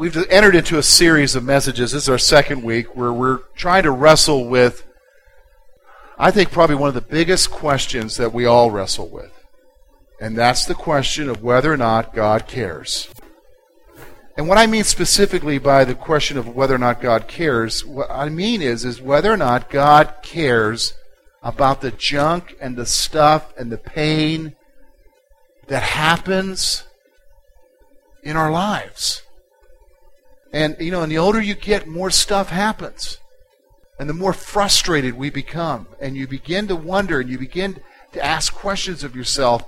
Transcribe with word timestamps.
we've 0.00 0.16
entered 0.30 0.54
into 0.54 0.78
a 0.78 0.82
series 0.82 1.36
of 1.36 1.44
messages. 1.44 1.92
This 1.92 2.04
is 2.04 2.08
our 2.08 2.16
second 2.16 2.62
week 2.62 2.96
where 2.96 3.12
we're 3.12 3.40
trying 3.54 3.82
to 3.82 3.90
wrestle 3.90 4.48
with 4.48 4.86
I 6.18 6.30
think 6.30 6.50
probably 6.50 6.76
one 6.76 6.88
of 6.88 6.94
the 6.94 7.02
biggest 7.02 7.50
questions 7.50 8.16
that 8.16 8.32
we 8.32 8.46
all 8.46 8.70
wrestle 8.70 9.08
with. 9.08 9.32
And 10.20 10.36
that's 10.36 10.64
the 10.64 10.74
question 10.74 11.28
of 11.28 11.42
whether 11.42 11.72
or 11.72 11.76
not 11.76 12.14
God 12.14 12.46
cares. 12.46 13.08
And 14.38 14.48
what 14.48 14.56
I 14.56 14.66
mean 14.66 14.84
specifically 14.84 15.58
by 15.58 15.84
the 15.84 15.94
question 15.94 16.38
of 16.38 16.48
whether 16.48 16.74
or 16.74 16.78
not 16.78 17.02
God 17.02 17.28
cares, 17.28 17.84
what 17.84 18.10
I 18.10 18.30
mean 18.30 18.62
is 18.62 18.86
is 18.86 19.02
whether 19.02 19.30
or 19.30 19.36
not 19.36 19.70
God 19.70 20.14
cares 20.22 20.94
about 21.42 21.82
the 21.82 21.90
junk 21.90 22.56
and 22.58 22.74
the 22.76 22.86
stuff 22.86 23.52
and 23.58 23.70
the 23.70 23.78
pain 23.78 24.56
that 25.68 25.82
happens 25.82 26.84
in 28.22 28.36
our 28.36 28.50
lives. 28.50 29.22
And, 30.52 30.76
you 30.80 30.90
know, 30.90 31.02
and 31.02 31.10
the 31.10 31.18
older 31.18 31.40
you 31.40 31.54
get, 31.54 31.86
more 31.86 32.10
stuff 32.10 32.48
happens. 32.48 33.18
And 33.98 34.08
the 34.08 34.14
more 34.14 34.32
frustrated 34.32 35.14
we 35.14 35.30
become. 35.30 35.86
And 36.00 36.16
you 36.16 36.26
begin 36.26 36.68
to 36.68 36.76
wonder 36.76 37.20
and 37.20 37.28
you 37.28 37.38
begin 37.38 37.80
to 38.12 38.24
ask 38.24 38.52
questions 38.52 39.04
of 39.04 39.14
yourself. 39.14 39.62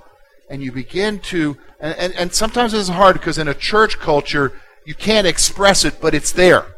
And 0.49 0.61
you 0.61 0.71
begin 0.71 1.19
to, 1.19 1.57
and, 1.79 1.95
and, 1.97 2.13
and 2.15 2.33
sometimes 2.33 2.73
it's 2.73 2.89
hard 2.89 3.13
because 3.13 3.37
in 3.37 3.47
a 3.47 3.53
church 3.53 3.99
culture, 3.99 4.59
you 4.85 4.93
can't 4.93 5.27
express 5.27 5.85
it, 5.85 6.01
but 6.01 6.13
it's 6.13 6.31
there. 6.31 6.75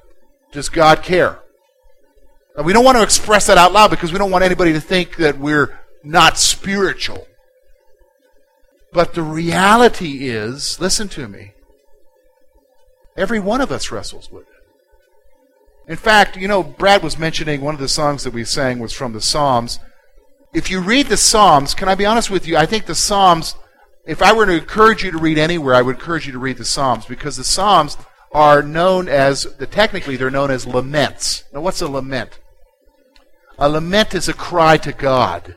Does 0.51 0.69
God 0.69 1.01
care? 1.01 1.39
And 2.55 2.65
we 2.65 2.73
don't 2.73 2.85
want 2.85 2.97
to 2.97 3.03
express 3.03 3.47
that 3.47 3.57
out 3.57 3.73
loud 3.73 3.89
because 3.89 4.13
we 4.13 4.19
don't 4.19 4.31
want 4.31 4.43
anybody 4.43 4.73
to 4.73 4.79
think 4.79 5.17
that 5.17 5.37
we're 5.37 5.77
not 6.03 6.37
spiritual. 6.37 7.27
But 8.93 9.13
the 9.13 9.23
reality 9.23 10.29
is, 10.29 10.79
listen 10.79 11.09
to 11.09 11.27
me, 11.27 11.54
Every 13.15 13.39
one 13.39 13.61
of 13.61 13.71
us 13.71 13.91
wrestles 13.91 14.29
with 14.31 14.43
it. 14.43 14.55
In 15.87 15.97
fact, 15.97 16.35
you 16.35 16.47
know, 16.47 16.63
Brad 16.63 17.03
was 17.03 17.17
mentioning 17.17 17.61
one 17.61 17.75
of 17.75 17.79
the 17.79 17.87
songs 17.87 18.23
that 18.23 18.33
we 18.33 18.43
sang 18.43 18.79
was 18.79 18.91
from 18.91 19.13
the 19.13 19.21
Psalms. 19.21 19.79
If 20.53 20.69
you 20.71 20.81
read 20.81 21.07
the 21.07 21.17
Psalms, 21.17 21.73
can 21.73 21.87
I 21.87 21.95
be 21.95 22.05
honest 22.05 22.29
with 22.29 22.47
you? 22.47 22.57
I 22.57 22.65
think 22.65 22.85
the 22.85 22.95
Psalms, 22.95 23.55
if 24.05 24.21
I 24.21 24.33
were 24.33 24.45
to 24.45 24.53
encourage 24.53 25.03
you 25.03 25.11
to 25.11 25.17
read 25.17 25.37
anywhere, 25.37 25.75
I 25.75 25.81
would 25.81 25.97
encourage 25.97 26.25
you 26.25 26.33
to 26.33 26.39
read 26.39 26.57
the 26.57 26.65
Psalms 26.65 27.05
because 27.05 27.37
the 27.37 27.43
Psalms 27.43 27.97
are 28.31 28.63
known 28.63 29.07
as, 29.07 29.43
the, 29.57 29.67
technically, 29.67 30.17
they're 30.17 30.31
known 30.31 30.51
as 30.51 30.65
laments. 30.65 31.43
Now, 31.53 31.61
what's 31.61 31.81
a 31.81 31.87
lament? 31.87 32.39
A 33.57 33.69
lament 33.69 34.13
is 34.13 34.27
a 34.27 34.33
cry 34.33 34.77
to 34.77 34.91
God. 34.91 35.55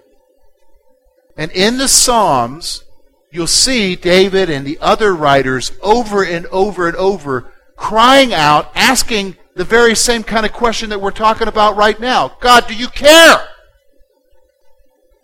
And 1.37 1.51
in 1.53 1.79
the 1.79 1.89
Psalms, 1.89 2.85
you'll 3.31 3.47
see 3.47 3.97
David 3.97 4.51
and 4.51 4.67
the 4.67 4.79
other 4.81 5.15
writers 5.15 5.73
over 5.83 6.25
and 6.25 6.47
over 6.47 6.89
and 6.89 6.97
over 6.97 7.53
crying 7.77 8.35
out, 8.35 8.71
asking 8.75 9.37
the 9.55 9.65
very 9.65 9.95
same 9.95 10.23
kind 10.23 10.47
of 10.47 10.53
question 10.53 10.91
that 10.91 11.01
we're 11.01 11.11
talking 11.11 11.49
about 11.49 11.77
right 11.77 11.99
now 11.99 12.37
God, 12.41 12.67
do 12.67 12.75
you 12.75 12.89
care? 12.89 13.49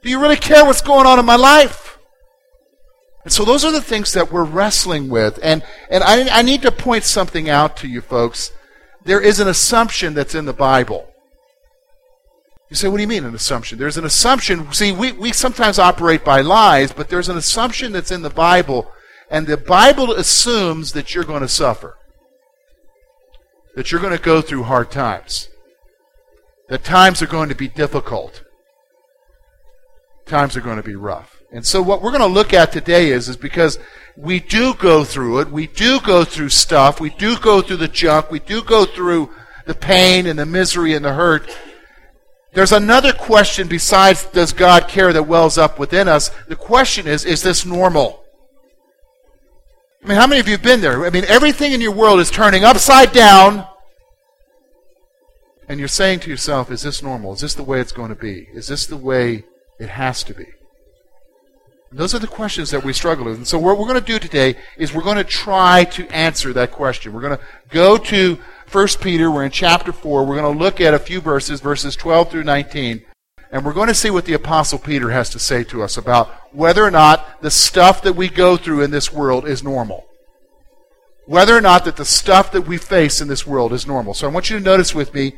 Do 0.02 0.10
you 0.10 0.20
really 0.20 0.36
care 0.36 0.64
what's 0.64 0.82
going 0.82 1.06
on 1.06 1.18
in 1.18 1.24
my 1.24 1.36
life? 1.36 1.98
And 3.24 3.32
so 3.32 3.44
those 3.44 3.64
are 3.64 3.72
the 3.72 3.80
things 3.80 4.12
that 4.12 4.30
we're 4.30 4.44
wrestling 4.44 5.08
with. 5.08 5.38
And, 5.42 5.62
and 5.88 6.04
I, 6.04 6.40
I 6.40 6.42
need 6.42 6.60
to 6.62 6.70
point 6.70 7.04
something 7.04 7.48
out 7.48 7.78
to 7.78 7.88
you 7.88 8.02
folks. 8.02 8.52
There 9.02 9.20
is 9.20 9.40
an 9.40 9.48
assumption 9.48 10.12
that's 10.12 10.34
in 10.34 10.44
the 10.44 10.52
Bible. 10.52 11.13
You 12.74 12.78
say, 12.78 12.88
what 12.88 12.96
do 12.96 13.02
you 13.02 13.08
mean 13.08 13.24
an 13.24 13.36
assumption? 13.36 13.78
There's 13.78 13.98
an 13.98 14.04
assumption. 14.04 14.72
See, 14.72 14.90
we, 14.90 15.12
we 15.12 15.30
sometimes 15.30 15.78
operate 15.78 16.24
by 16.24 16.40
lies, 16.40 16.90
but 16.90 17.08
there's 17.08 17.28
an 17.28 17.36
assumption 17.36 17.92
that's 17.92 18.10
in 18.10 18.22
the 18.22 18.30
Bible, 18.30 18.90
and 19.30 19.46
the 19.46 19.56
Bible 19.56 20.10
assumes 20.10 20.90
that 20.90 21.14
you're 21.14 21.22
going 21.22 21.42
to 21.42 21.48
suffer, 21.48 21.96
that 23.76 23.92
you're 23.92 24.00
going 24.00 24.16
to 24.16 24.20
go 24.20 24.40
through 24.40 24.64
hard 24.64 24.90
times, 24.90 25.50
that 26.68 26.82
times 26.82 27.22
are 27.22 27.28
going 27.28 27.48
to 27.48 27.54
be 27.54 27.68
difficult, 27.68 28.42
times 30.26 30.56
are 30.56 30.60
going 30.60 30.78
to 30.78 30.82
be 30.82 30.96
rough. 30.96 31.42
And 31.52 31.64
so 31.64 31.80
what 31.80 32.02
we're 32.02 32.10
going 32.10 32.22
to 32.22 32.26
look 32.26 32.52
at 32.52 32.72
today 32.72 33.10
is, 33.10 33.28
is 33.28 33.36
because 33.36 33.78
we 34.16 34.40
do 34.40 34.74
go 34.74 35.04
through 35.04 35.38
it, 35.38 35.48
we 35.48 35.68
do 35.68 36.00
go 36.00 36.24
through 36.24 36.48
stuff, 36.48 37.00
we 37.00 37.10
do 37.10 37.38
go 37.38 37.62
through 37.62 37.76
the 37.76 37.86
junk, 37.86 38.32
we 38.32 38.40
do 38.40 38.64
go 38.64 38.84
through 38.84 39.30
the 39.64 39.76
pain 39.76 40.26
and 40.26 40.40
the 40.40 40.44
misery 40.44 40.94
and 40.94 41.04
the 41.04 41.12
hurt, 41.12 41.48
there's 42.54 42.72
another 42.72 43.12
question 43.12 43.66
besides 43.66 44.24
does 44.26 44.52
God 44.52 44.88
care 44.88 45.12
that 45.12 45.24
wells 45.24 45.58
up 45.58 45.78
within 45.78 46.08
us. 46.08 46.30
The 46.48 46.56
question 46.56 47.06
is 47.06 47.24
is 47.24 47.42
this 47.42 47.66
normal? 47.66 48.24
I 50.02 50.08
mean, 50.08 50.18
how 50.18 50.26
many 50.26 50.40
of 50.40 50.46
you 50.46 50.52
have 50.52 50.62
been 50.62 50.80
there? 50.80 51.04
I 51.04 51.10
mean, 51.10 51.24
everything 51.26 51.72
in 51.72 51.80
your 51.80 51.92
world 51.92 52.20
is 52.20 52.30
turning 52.30 52.64
upside 52.64 53.12
down. 53.12 53.66
And 55.66 55.78
you're 55.78 55.88
saying 55.88 56.20
to 56.20 56.30
yourself, 56.30 56.70
is 56.70 56.82
this 56.82 57.02
normal? 57.02 57.32
Is 57.32 57.40
this 57.40 57.54
the 57.54 57.62
way 57.62 57.80
it's 57.80 57.92
going 57.92 58.10
to 58.10 58.14
be? 58.14 58.48
Is 58.52 58.68
this 58.68 58.86
the 58.86 58.98
way 58.98 59.44
it 59.80 59.88
has 59.88 60.22
to 60.24 60.34
be? 60.34 60.44
And 61.90 61.98
those 61.98 62.14
are 62.14 62.18
the 62.18 62.26
questions 62.26 62.70
that 62.70 62.84
we 62.84 62.92
struggle 62.92 63.24
with. 63.24 63.36
And 63.36 63.48
so, 63.48 63.58
what 63.58 63.78
we're 63.78 63.86
going 63.86 64.00
to 64.00 64.04
do 64.04 64.18
today 64.18 64.56
is 64.76 64.92
we're 64.92 65.02
going 65.02 65.16
to 65.16 65.24
try 65.24 65.84
to 65.84 66.06
answer 66.08 66.52
that 66.52 66.70
question. 66.70 67.14
We're 67.14 67.22
going 67.22 67.38
to 67.38 67.44
go 67.70 67.96
to 67.96 68.38
1 68.74 68.88
Peter. 69.00 69.30
We're 69.30 69.44
in 69.44 69.52
chapter 69.52 69.92
4. 69.92 70.26
We're 70.26 70.34
going 70.34 70.52
to 70.52 70.58
look 70.58 70.80
at 70.80 70.94
a 70.94 70.98
few 70.98 71.20
verses, 71.20 71.60
verses 71.60 71.94
12 71.94 72.28
through 72.28 72.42
19. 72.42 73.04
And 73.52 73.64
we're 73.64 73.72
going 73.72 73.86
to 73.86 73.94
see 73.94 74.10
what 74.10 74.24
the 74.24 74.32
Apostle 74.32 74.80
Peter 74.80 75.10
has 75.10 75.30
to 75.30 75.38
say 75.38 75.62
to 75.64 75.84
us 75.84 75.96
about 75.96 76.28
whether 76.52 76.82
or 76.82 76.90
not 76.90 77.40
the 77.40 77.52
stuff 77.52 78.02
that 78.02 78.16
we 78.16 78.28
go 78.28 78.56
through 78.56 78.80
in 78.80 78.90
this 78.90 79.12
world 79.12 79.46
is 79.46 79.62
normal. 79.62 80.04
Whether 81.26 81.56
or 81.56 81.60
not 81.60 81.84
that 81.84 81.94
the 81.94 82.04
stuff 82.04 82.50
that 82.50 82.62
we 82.62 82.76
face 82.76 83.20
in 83.20 83.28
this 83.28 83.46
world 83.46 83.72
is 83.72 83.86
normal. 83.86 84.12
So 84.12 84.28
I 84.28 84.32
want 84.32 84.50
you 84.50 84.58
to 84.58 84.64
notice 84.64 84.92
with 84.92 85.14
me, 85.14 85.34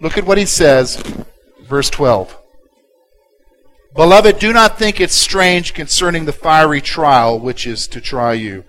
look 0.00 0.16
at 0.16 0.24
what 0.24 0.38
he 0.38 0.46
says, 0.46 0.96
verse 1.68 1.90
12. 1.90 2.34
Beloved, 3.94 4.38
do 4.38 4.54
not 4.54 4.78
think 4.78 5.02
it 5.02 5.10
strange 5.10 5.74
concerning 5.74 6.24
the 6.24 6.32
fiery 6.32 6.80
trial 6.80 7.38
which 7.38 7.66
is 7.66 7.86
to 7.88 8.00
try 8.00 8.32
you, 8.32 8.64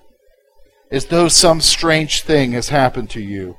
as 0.91 1.05
though 1.05 1.29
some 1.29 1.61
strange 1.61 2.23
thing 2.23 2.51
has 2.51 2.67
happened 2.67 3.09
to 3.11 3.21
you 3.21 3.55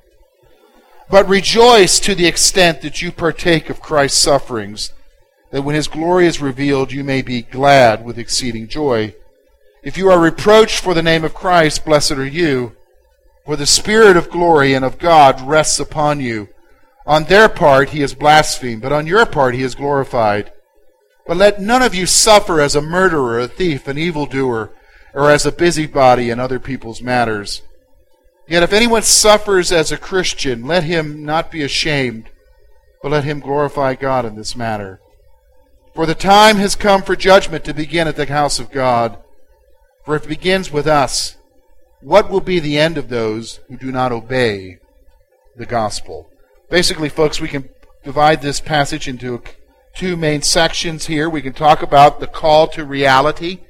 but 1.10 1.28
rejoice 1.28 2.00
to 2.00 2.14
the 2.14 2.26
extent 2.26 2.80
that 2.82 3.02
you 3.02 3.12
partake 3.12 3.68
of 3.68 3.80
Christ's 3.80 4.20
sufferings, 4.20 4.92
that 5.50 5.62
when 5.62 5.74
his 5.74 5.88
glory 5.88 6.26
is 6.26 6.40
revealed, 6.40 6.92
you 6.92 7.04
may 7.04 7.22
be 7.22 7.42
glad 7.42 8.04
with 8.04 8.18
exceeding 8.18 8.68
joy. 8.68 9.14
If 9.82 9.98
you 9.98 10.10
are 10.10 10.18
reproached 10.18 10.80
for 10.80 10.94
the 10.94 11.02
name 11.02 11.24
of 11.24 11.34
Christ, 11.34 11.84
blessed 11.84 12.12
are 12.12 12.26
you, 12.26 12.76
for 13.44 13.56
the 13.56 13.66
Spirit 13.66 14.16
of 14.16 14.30
glory 14.30 14.74
and 14.74 14.84
of 14.84 14.98
God 14.98 15.40
rests 15.40 15.80
upon 15.80 16.20
you. 16.20 16.48
On 17.04 17.24
their 17.24 17.48
part 17.48 17.90
he 17.90 18.02
is 18.02 18.14
blasphemed, 18.14 18.80
but 18.80 18.92
on 18.92 19.06
your 19.06 19.26
part 19.26 19.54
he 19.54 19.62
is 19.62 19.74
glorified. 19.74 20.52
But 21.26 21.36
let 21.36 21.60
none 21.60 21.82
of 21.82 21.94
you 21.94 22.06
suffer 22.06 22.60
as 22.60 22.74
a 22.74 22.82
murderer, 22.82 23.40
a 23.40 23.48
thief, 23.48 23.88
an 23.88 23.98
evildoer, 23.98 24.70
or 25.12 25.30
as 25.30 25.44
a 25.44 25.52
busybody 25.52 26.30
in 26.30 26.40
other 26.40 26.58
people's 26.58 27.02
matters. 27.02 27.62
Yet 28.48 28.62
if 28.62 28.72
anyone 28.72 29.02
suffers 29.02 29.72
as 29.72 29.92
a 29.92 29.96
Christian, 29.96 30.66
let 30.66 30.84
him 30.84 31.24
not 31.24 31.50
be 31.50 31.62
ashamed, 31.62 32.30
but 33.02 33.12
let 33.12 33.24
him 33.24 33.40
glorify 33.40 33.94
God 33.94 34.24
in 34.24 34.34
this 34.34 34.56
matter. 34.56 35.00
For 35.94 36.06
the 36.06 36.14
time 36.14 36.56
has 36.56 36.74
come 36.74 37.02
for 37.02 37.16
judgment 37.16 37.64
to 37.64 37.74
begin 37.74 38.08
at 38.08 38.16
the 38.16 38.26
house 38.26 38.58
of 38.58 38.70
God. 38.70 39.18
For 40.04 40.16
if 40.16 40.24
it 40.24 40.28
begins 40.28 40.72
with 40.72 40.86
us, 40.86 41.36
what 42.00 42.30
will 42.30 42.40
be 42.40 42.58
the 42.58 42.78
end 42.78 42.98
of 42.98 43.08
those 43.08 43.60
who 43.68 43.76
do 43.76 43.92
not 43.92 44.10
obey 44.10 44.78
the 45.56 45.66
gospel? 45.66 46.28
Basically, 46.70 47.08
folks, 47.08 47.40
we 47.40 47.48
can 47.48 47.68
divide 48.02 48.42
this 48.42 48.60
passage 48.60 49.06
into 49.06 49.42
two 49.94 50.16
main 50.16 50.42
sections 50.42 51.06
here. 51.06 51.28
We 51.28 51.42
can 51.42 51.52
talk 51.52 51.82
about 51.82 52.18
the 52.18 52.26
call 52.26 52.66
to 52.68 52.84
reality 52.84 53.60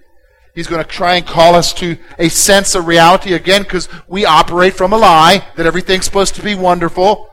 He's 0.54 0.66
going 0.66 0.82
to 0.82 0.88
try 0.88 1.16
and 1.16 1.26
call 1.26 1.54
us 1.54 1.72
to 1.75 1.96
a 2.19 2.28
sense 2.28 2.75
of 2.75 2.87
reality 2.87 3.32
again 3.32 3.62
because 3.62 3.88
we 4.06 4.26
operate 4.26 4.75
from 4.75 4.93
a 4.93 4.99
lie 4.99 5.46
that 5.56 5.66
everything's 5.66 6.04
supposed 6.04 6.34
to 6.34 6.43
be 6.43 6.54
wonderful. 6.54 7.31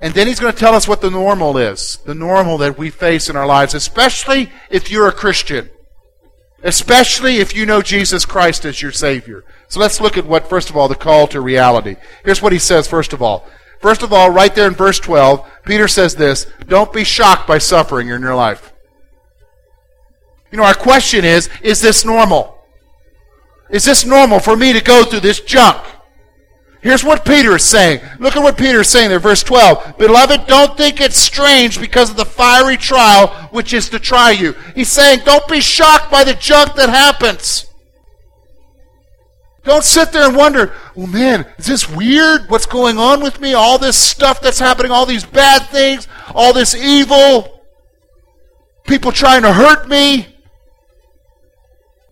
And 0.00 0.14
then 0.14 0.26
he's 0.26 0.40
going 0.40 0.52
to 0.52 0.58
tell 0.58 0.74
us 0.74 0.88
what 0.88 1.00
the 1.00 1.10
normal 1.10 1.56
is, 1.58 1.98
the 2.06 2.14
normal 2.14 2.58
that 2.58 2.78
we 2.78 2.90
face 2.90 3.28
in 3.28 3.36
our 3.36 3.46
lives, 3.46 3.74
especially 3.74 4.50
if 4.70 4.90
you're 4.90 5.08
a 5.08 5.12
Christian, 5.12 5.70
especially 6.62 7.36
if 7.36 7.54
you 7.54 7.66
know 7.66 7.82
Jesus 7.82 8.24
Christ 8.24 8.64
as 8.64 8.82
your 8.82 8.92
Savior. 8.92 9.44
So 9.68 9.78
let's 9.78 10.00
look 10.00 10.16
at 10.16 10.26
what, 10.26 10.48
first 10.48 10.70
of 10.70 10.76
all, 10.76 10.88
the 10.88 10.94
call 10.94 11.28
to 11.28 11.40
reality. 11.40 11.96
Here's 12.24 12.42
what 12.42 12.52
he 12.52 12.58
says, 12.58 12.88
first 12.88 13.12
of 13.12 13.22
all 13.22 13.46
First 13.80 14.02
of 14.02 14.12
all, 14.12 14.30
right 14.30 14.54
there 14.54 14.68
in 14.68 14.74
verse 14.74 15.00
12, 15.00 15.48
Peter 15.64 15.88
says 15.88 16.14
this 16.14 16.46
Don't 16.66 16.92
be 16.92 17.04
shocked 17.04 17.48
by 17.48 17.58
suffering 17.58 18.08
in 18.08 18.20
your 18.20 18.34
life. 18.34 18.69
You 20.50 20.58
know, 20.58 20.64
our 20.64 20.74
question 20.74 21.24
is 21.24 21.48
Is 21.62 21.80
this 21.80 22.04
normal? 22.04 22.58
Is 23.70 23.84
this 23.84 24.04
normal 24.04 24.40
for 24.40 24.56
me 24.56 24.72
to 24.72 24.80
go 24.80 25.04
through 25.04 25.20
this 25.20 25.40
junk? 25.40 25.84
Here's 26.82 27.04
what 27.04 27.26
Peter 27.26 27.54
is 27.56 27.64
saying. 27.64 28.00
Look 28.18 28.36
at 28.36 28.42
what 28.42 28.56
Peter 28.56 28.80
is 28.80 28.88
saying 28.88 29.10
there, 29.10 29.20
verse 29.20 29.42
12. 29.42 29.98
Beloved, 29.98 30.46
don't 30.46 30.76
think 30.78 31.00
it's 31.00 31.18
strange 31.18 31.78
because 31.78 32.10
of 32.10 32.16
the 32.16 32.24
fiery 32.24 32.78
trial 32.78 33.28
which 33.50 33.74
is 33.74 33.90
to 33.90 33.98
try 33.98 34.30
you. 34.30 34.54
He's 34.74 34.88
saying, 34.88 35.20
don't 35.24 35.46
be 35.46 35.60
shocked 35.60 36.10
by 36.10 36.24
the 36.24 36.32
junk 36.34 36.74
that 36.74 36.88
happens. 36.88 37.66
Don't 39.62 39.84
sit 39.84 40.10
there 40.10 40.26
and 40.26 40.36
wonder, 40.36 40.72
oh 40.96 41.06
man, 41.06 41.46
is 41.58 41.66
this 41.66 41.88
weird? 41.88 42.48
What's 42.48 42.64
going 42.64 42.96
on 42.96 43.22
with 43.22 43.40
me? 43.40 43.52
All 43.52 43.76
this 43.76 43.96
stuff 43.96 44.40
that's 44.40 44.58
happening, 44.58 44.90
all 44.90 45.04
these 45.04 45.24
bad 45.24 45.66
things, 45.66 46.08
all 46.34 46.54
this 46.54 46.74
evil, 46.74 47.60
people 48.84 49.12
trying 49.12 49.42
to 49.42 49.52
hurt 49.52 49.86
me. 49.86 50.26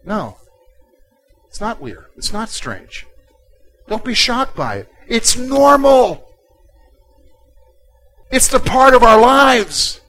No. 0.08 0.38
It's 1.48 1.60
not 1.60 1.82
weird. 1.82 2.06
It's 2.16 2.32
not 2.32 2.48
strange. 2.48 3.06
Don't 3.88 4.04
be 4.04 4.14
shocked 4.14 4.56
by 4.56 4.76
it. 4.76 4.88
It's 5.06 5.36
normal. 5.36 6.24
It's 8.30 8.48
the 8.48 8.58
part 8.58 8.94
of 8.94 9.02
our 9.02 9.20
lives. 9.20 10.00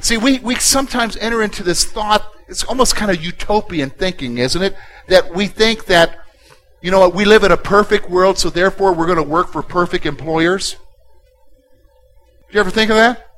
See, 0.00 0.16
we, 0.16 0.38
we 0.38 0.54
sometimes 0.54 1.16
enter 1.16 1.42
into 1.42 1.64
this 1.64 1.84
thought, 1.84 2.24
it's 2.46 2.62
almost 2.62 2.94
kind 2.94 3.10
of 3.10 3.24
utopian 3.24 3.90
thinking, 3.90 4.38
isn't 4.38 4.62
it? 4.62 4.76
That 5.08 5.34
we 5.34 5.48
think 5.48 5.86
that, 5.86 6.18
you 6.80 6.92
know 6.92 7.00
what, 7.00 7.14
we 7.14 7.24
live 7.24 7.42
in 7.42 7.50
a 7.50 7.56
perfect 7.56 8.08
world, 8.08 8.38
so 8.38 8.50
therefore 8.50 8.92
we're 8.92 9.06
going 9.06 9.18
to 9.18 9.22
work 9.22 9.50
for 9.50 9.62
perfect 9.62 10.06
employers. 10.06 10.76
Do 12.48 12.54
you 12.54 12.60
ever 12.60 12.70
think 12.70 12.90
of 12.90 12.96
that? 12.96 13.30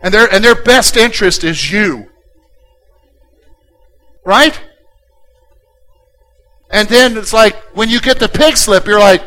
And 0.00 0.12
their, 0.12 0.32
and 0.32 0.44
their 0.44 0.60
best 0.60 0.96
interest 0.96 1.44
is 1.44 1.70
you. 1.70 2.10
Right? 4.26 4.60
And 6.68 6.88
then 6.88 7.16
it's 7.16 7.32
like 7.32 7.54
when 7.76 7.88
you 7.88 8.00
get 8.00 8.18
the 8.18 8.28
pig 8.28 8.56
slip, 8.56 8.84
you're 8.86 8.98
like, 8.98 9.22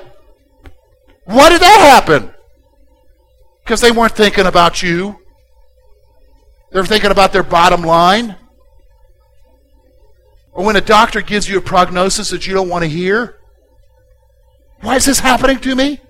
why 1.24 1.50
did 1.50 1.62
that 1.62 1.80
happen? 1.80 2.34
Because 3.64 3.80
they 3.80 3.92
weren't 3.92 4.12
thinking 4.12 4.46
about 4.46 4.84
you. 4.84 5.16
They're 6.74 6.86
thinking 6.86 7.12
about 7.12 7.32
their 7.32 7.44
bottom 7.44 7.82
line. 7.82 8.36
Or 10.52 10.66
when 10.66 10.76
a 10.76 10.82
doctor 10.82 11.22
gives 11.22 11.48
you 11.48 11.60
a 11.60 11.62
prognosis 11.62 12.32
that 12.32 12.46
you 12.46 12.54
don't 12.54 12.68
want 12.68 12.84
to 12.84 12.90
hear. 12.90 13.38
Why 14.82 14.98
is 14.98 15.06
this 15.06 15.20
happening 15.20 15.60
to 15.60 15.76
me? 15.76 16.02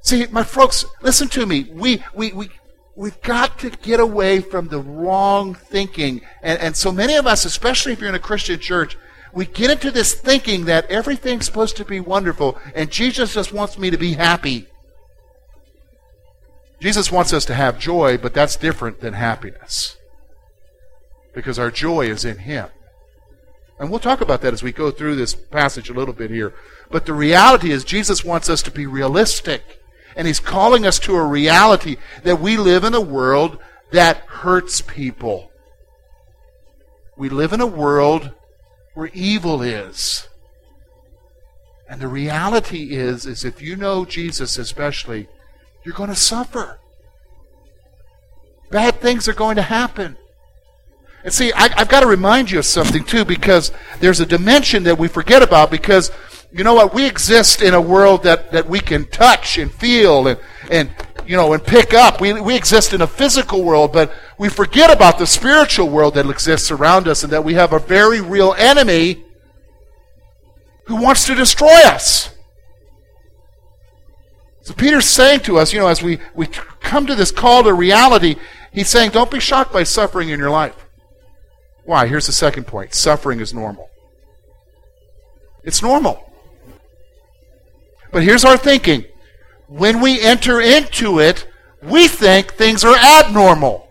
See, 0.00 0.26
my 0.28 0.44
folks, 0.44 0.86
listen 1.02 1.28
to 1.28 1.44
me. 1.44 1.68
We, 1.70 2.02
we, 2.14 2.32
we, 2.32 2.50
we've 2.96 3.20
got 3.22 3.58
to 3.60 3.70
get 3.70 4.00
away 4.00 4.40
from 4.40 4.68
the 4.68 4.80
wrong 4.80 5.54
thinking. 5.54 6.20
And, 6.42 6.60
and 6.60 6.76
so 6.76 6.92
many 6.92 7.14
of 7.14 7.26
us, 7.26 7.44
especially 7.44 7.92
if 7.92 8.00
you're 8.00 8.08
in 8.08 8.14
a 8.14 8.20
Christian 8.20 8.60
church, 8.60 8.96
we 9.32 9.46
get 9.46 9.70
into 9.70 9.90
this 9.90 10.14
thinking 10.14 10.66
that 10.66 10.90
everything's 10.90 11.46
supposed 11.46 11.76
to 11.78 11.84
be 11.84 11.98
wonderful 12.00 12.58
and 12.74 12.90
Jesus 12.90 13.34
just 13.34 13.52
wants 13.52 13.78
me 13.78 13.90
to 13.90 13.98
be 13.98 14.12
happy. 14.12 14.68
Jesus 16.80 17.10
wants 17.10 17.32
us 17.32 17.44
to 17.46 17.54
have 17.54 17.78
joy, 17.78 18.18
but 18.18 18.34
that's 18.34 18.56
different 18.56 19.00
than 19.00 19.14
happiness. 19.14 19.96
Because 21.34 21.58
our 21.58 21.70
joy 21.70 22.06
is 22.06 22.24
in 22.24 22.38
Him. 22.38 22.68
And 23.78 23.90
we'll 23.90 24.00
talk 24.00 24.20
about 24.20 24.42
that 24.42 24.52
as 24.52 24.62
we 24.62 24.70
go 24.70 24.90
through 24.90 25.16
this 25.16 25.34
passage 25.34 25.90
a 25.90 25.94
little 25.94 26.14
bit 26.14 26.30
here. 26.30 26.54
But 26.90 27.06
the 27.06 27.14
reality 27.14 27.72
is, 27.72 27.84
Jesus 27.84 28.24
wants 28.24 28.48
us 28.48 28.62
to 28.62 28.70
be 28.70 28.86
realistic. 28.86 29.80
And 30.16 30.26
he's 30.26 30.40
calling 30.40 30.86
us 30.86 30.98
to 31.00 31.16
a 31.16 31.24
reality 31.24 31.96
that 32.22 32.40
we 32.40 32.56
live 32.56 32.84
in 32.84 32.94
a 32.94 33.00
world 33.00 33.58
that 33.92 34.18
hurts 34.18 34.80
people. 34.80 35.50
We 37.16 37.28
live 37.28 37.52
in 37.52 37.60
a 37.60 37.66
world 37.66 38.32
where 38.94 39.10
evil 39.12 39.62
is. 39.62 40.28
And 41.88 42.00
the 42.00 42.08
reality 42.08 42.94
is, 42.94 43.26
is 43.26 43.44
if 43.44 43.60
you 43.60 43.76
know 43.76 44.04
Jesus 44.04 44.58
especially, 44.58 45.28
you're 45.84 45.94
going 45.94 46.08
to 46.08 46.16
suffer. 46.16 46.78
Bad 48.70 49.00
things 49.00 49.28
are 49.28 49.34
going 49.34 49.56
to 49.56 49.62
happen. 49.62 50.16
And 51.22 51.32
see, 51.32 51.52
I, 51.52 51.68
have 51.78 51.88
got 51.88 52.00
to 52.00 52.06
remind 52.06 52.50
you 52.50 52.58
of 52.58 52.66
something 52.66 53.04
too, 53.04 53.24
because 53.24 53.72
there's 54.00 54.20
a 54.20 54.26
dimension 54.26 54.82
that 54.84 54.98
we 54.98 55.08
forget 55.08 55.42
about 55.42 55.70
because 55.70 56.10
you 56.54 56.62
know 56.62 56.74
what? 56.74 56.94
We 56.94 57.04
exist 57.04 57.62
in 57.62 57.74
a 57.74 57.80
world 57.80 58.22
that, 58.22 58.52
that 58.52 58.68
we 58.68 58.78
can 58.78 59.06
touch 59.06 59.58
and 59.58 59.72
feel 59.72 60.28
and, 60.28 60.38
and 60.70 60.88
you 61.26 61.36
know 61.36 61.52
and 61.52 61.62
pick 61.62 61.92
up. 61.92 62.20
We, 62.20 62.40
we 62.40 62.54
exist 62.54 62.92
in 62.92 63.02
a 63.02 63.08
physical 63.08 63.64
world, 63.64 63.92
but 63.92 64.12
we 64.38 64.48
forget 64.48 64.88
about 64.88 65.18
the 65.18 65.26
spiritual 65.26 65.88
world 65.88 66.14
that 66.14 66.30
exists 66.30 66.70
around 66.70 67.08
us 67.08 67.24
and 67.24 67.32
that 67.32 67.42
we 67.44 67.54
have 67.54 67.72
a 67.72 67.80
very 67.80 68.20
real 68.20 68.54
enemy 68.56 69.24
who 70.86 71.02
wants 71.02 71.26
to 71.26 71.34
destroy 71.34 71.74
us. 71.86 72.30
So 74.62 74.74
Peter's 74.74 75.06
saying 75.06 75.40
to 75.40 75.58
us, 75.58 75.72
you 75.72 75.80
know, 75.80 75.88
as 75.88 76.02
we, 76.02 76.20
we 76.34 76.46
come 76.46 77.06
to 77.08 77.16
this 77.16 77.32
call 77.32 77.64
to 77.64 77.74
reality, 77.74 78.36
he's 78.72 78.88
saying, 78.88 79.10
don't 79.10 79.30
be 79.30 79.40
shocked 79.40 79.72
by 79.72 79.82
suffering 79.82 80.28
in 80.28 80.38
your 80.38 80.50
life. 80.50 80.86
Why? 81.84 82.06
Here's 82.06 82.26
the 82.26 82.32
second 82.32 82.68
point. 82.68 82.94
Suffering 82.94 83.40
is 83.40 83.52
normal. 83.52 83.90
It's 85.64 85.82
normal. 85.82 86.30
But 88.14 88.22
here's 88.22 88.44
our 88.44 88.56
thinking. 88.56 89.04
When 89.66 90.00
we 90.00 90.20
enter 90.20 90.60
into 90.60 91.18
it, 91.18 91.48
we 91.82 92.06
think 92.06 92.52
things 92.52 92.84
are 92.84 92.96
abnormal. 92.96 93.88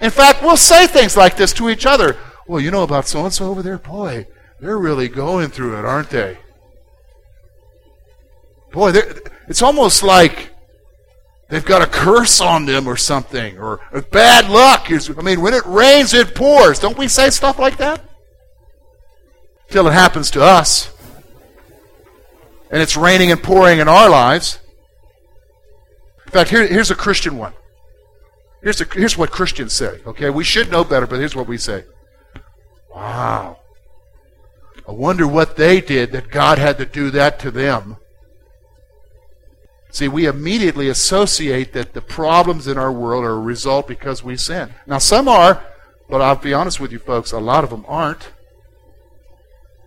In 0.00 0.10
fact, 0.10 0.42
we'll 0.42 0.56
say 0.56 0.88
things 0.88 1.16
like 1.16 1.36
this 1.36 1.52
to 1.52 1.70
each 1.70 1.86
other. 1.86 2.16
Well, 2.48 2.60
you 2.60 2.72
know 2.72 2.82
about 2.82 3.06
so 3.06 3.24
and 3.24 3.32
so 3.32 3.48
over 3.48 3.62
there? 3.62 3.78
Boy, 3.78 4.26
they're 4.58 4.76
really 4.76 5.08
going 5.08 5.50
through 5.50 5.78
it, 5.78 5.84
aren't 5.84 6.10
they? 6.10 6.36
Boy, 8.72 8.90
it's 9.46 9.62
almost 9.62 10.02
like 10.02 10.50
they've 11.48 11.64
got 11.64 11.80
a 11.80 11.86
curse 11.86 12.40
on 12.40 12.66
them 12.66 12.88
or 12.88 12.96
something, 12.96 13.56
or, 13.56 13.78
bad 14.10 14.50
luck. 14.50 14.88
I 14.90 15.22
mean, 15.22 15.42
when 15.42 15.54
it 15.54 15.64
rains, 15.64 16.12
it 16.12 16.34
pours. 16.34 16.80
Don't 16.80 16.98
we 16.98 17.06
say 17.06 17.30
stuff 17.30 17.60
like 17.60 17.76
that? 17.76 18.02
Till 19.68 19.86
it 19.86 19.92
happens 19.92 20.28
to 20.32 20.42
us 20.42 20.91
and 22.72 22.80
it's 22.80 22.96
raining 22.96 23.30
and 23.30 23.40
pouring 23.40 23.78
in 23.78 23.86
our 23.86 24.08
lives. 24.08 24.58
In 26.26 26.32
fact, 26.32 26.50
here, 26.50 26.66
here's 26.66 26.90
a 26.90 26.94
Christian 26.94 27.36
one. 27.36 27.52
Here's, 28.62 28.80
a, 28.80 28.84
here's 28.84 29.18
what 29.18 29.30
Christians 29.30 29.74
say. 29.74 30.00
Okay, 30.06 30.30
we 30.30 30.42
should 30.42 30.70
know 30.70 30.82
better, 30.82 31.06
but 31.06 31.18
here's 31.18 31.36
what 31.36 31.46
we 31.46 31.58
say. 31.58 31.84
Wow. 32.94 33.58
I 34.88 34.92
wonder 34.92 35.26
what 35.26 35.56
they 35.56 35.80
did 35.80 36.12
that 36.12 36.30
God 36.30 36.58
had 36.58 36.78
to 36.78 36.86
do 36.86 37.10
that 37.10 37.38
to 37.40 37.50
them. 37.50 37.98
See, 39.90 40.08
we 40.08 40.24
immediately 40.24 40.88
associate 40.88 41.74
that 41.74 41.92
the 41.92 42.00
problems 42.00 42.66
in 42.66 42.78
our 42.78 42.90
world 42.90 43.24
are 43.24 43.34
a 43.34 43.38
result 43.38 43.86
because 43.86 44.24
we 44.24 44.38
sin. 44.38 44.72
Now, 44.86 44.98
some 44.98 45.28
are, 45.28 45.62
but 46.08 46.22
I'll 46.22 46.36
be 46.36 46.54
honest 46.54 46.80
with 46.80 46.92
you 46.92 46.98
folks, 46.98 47.32
a 47.32 47.38
lot 47.38 47.64
of 47.64 47.70
them 47.70 47.84
aren't. 47.86 48.32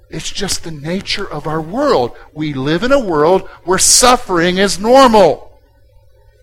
It's 0.09 0.31
just 0.31 0.63
the 0.63 0.71
nature 0.71 1.29
of 1.29 1.47
our 1.47 1.61
world. 1.61 2.15
We 2.33 2.53
live 2.53 2.83
in 2.83 2.91
a 2.91 3.03
world 3.03 3.43
where 3.63 3.79
suffering 3.79 4.57
is 4.57 4.79
normal. 4.79 5.59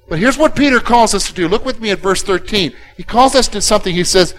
But 0.08 0.18
here's 0.18 0.36
what 0.36 0.56
Peter 0.56 0.80
calls 0.80 1.14
us 1.14 1.26
to 1.28 1.34
do. 1.34 1.48
Look 1.48 1.64
with 1.64 1.80
me 1.80 1.90
at 1.90 2.00
verse 2.00 2.22
13. 2.22 2.72
He 2.96 3.02
calls 3.02 3.34
us 3.34 3.48
to 3.48 3.60
something. 3.60 3.94
He 3.94 4.04
says, 4.04 4.34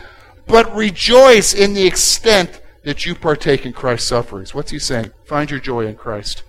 But 0.45 0.75
rejoice 0.75 1.53
in 1.53 1.73
the 1.73 1.87
extent 1.87 2.61
that 2.83 3.05
you 3.05 3.15
partake 3.15 3.65
in 3.65 3.73
Christ's 3.73 4.09
sufferings. 4.09 4.53
What's 4.53 4.71
he 4.71 4.79
saying? 4.79 5.11
Find 5.25 5.49
your 5.49 5.59
joy 5.59 5.87
in 5.87 5.95
Christ. 5.95 6.43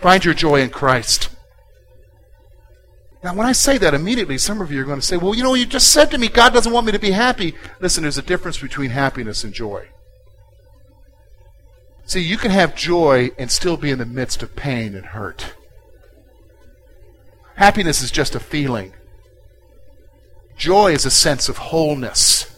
Find 0.00 0.24
your 0.24 0.34
joy 0.34 0.62
in 0.62 0.70
Christ. 0.70 1.28
Now, 3.22 3.34
when 3.34 3.46
I 3.46 3.52
say 3.52 3.78
that, 3.78 3.94
immediately 3.94 4.38
some 4.38 4.60
of 4.60 4.72
you 4.72 4.80
are 4.82 4.84
going 4.84 5.00
to 5.00 5.06
say, 5.06 5.16
Well, 5.16 5.34
you 5.34 5.42
know, 5.42 5.54
you 5.54 5.66
just 5.66 5.92
said 5.92 6.10
to 6.10 6.18
me, 6.18 6.28
God 6.28 6.52
doesn't 6.52 6.72
want 6.72 6.86
me 6.86 6.92
to 6.92 6.98
be 6.98 7.10
happy. 7.10 7.54
Listen, 7.80 8.02
there's 8.02 8.18
a 8.18 8.22
difference 8.22 8.58
between 8.58 8.90
happiness 8.90 9.44
and 9.44 9.52
joy. 9.52 9.88
See, 12.06 12.20
you 12.20 12.36
can 12.36 12.50
have 12.50 12.76
joy 12.76 13.30
and 13.38 13.50
still 13.50 13.76
be 13.76 13.90
in 13.90 13.98
the 13.98 14.06
midst 14.06 14.42
of 14.42 14.54
pain 14.56 14.94
and 14.94 15.06
hurt. 15.06 15.54
Happiness 17.56 18.02
is 18.02 18.10
just 18.10 18.34
a 18.34 18.40
feeling. 18.40 18.92
Joy 20.56 20.92
is 20.92 21.06
a 21.06 21.10
sense 21.10 21.48
of 21.48 21.56
wholeness. 21.56 22.50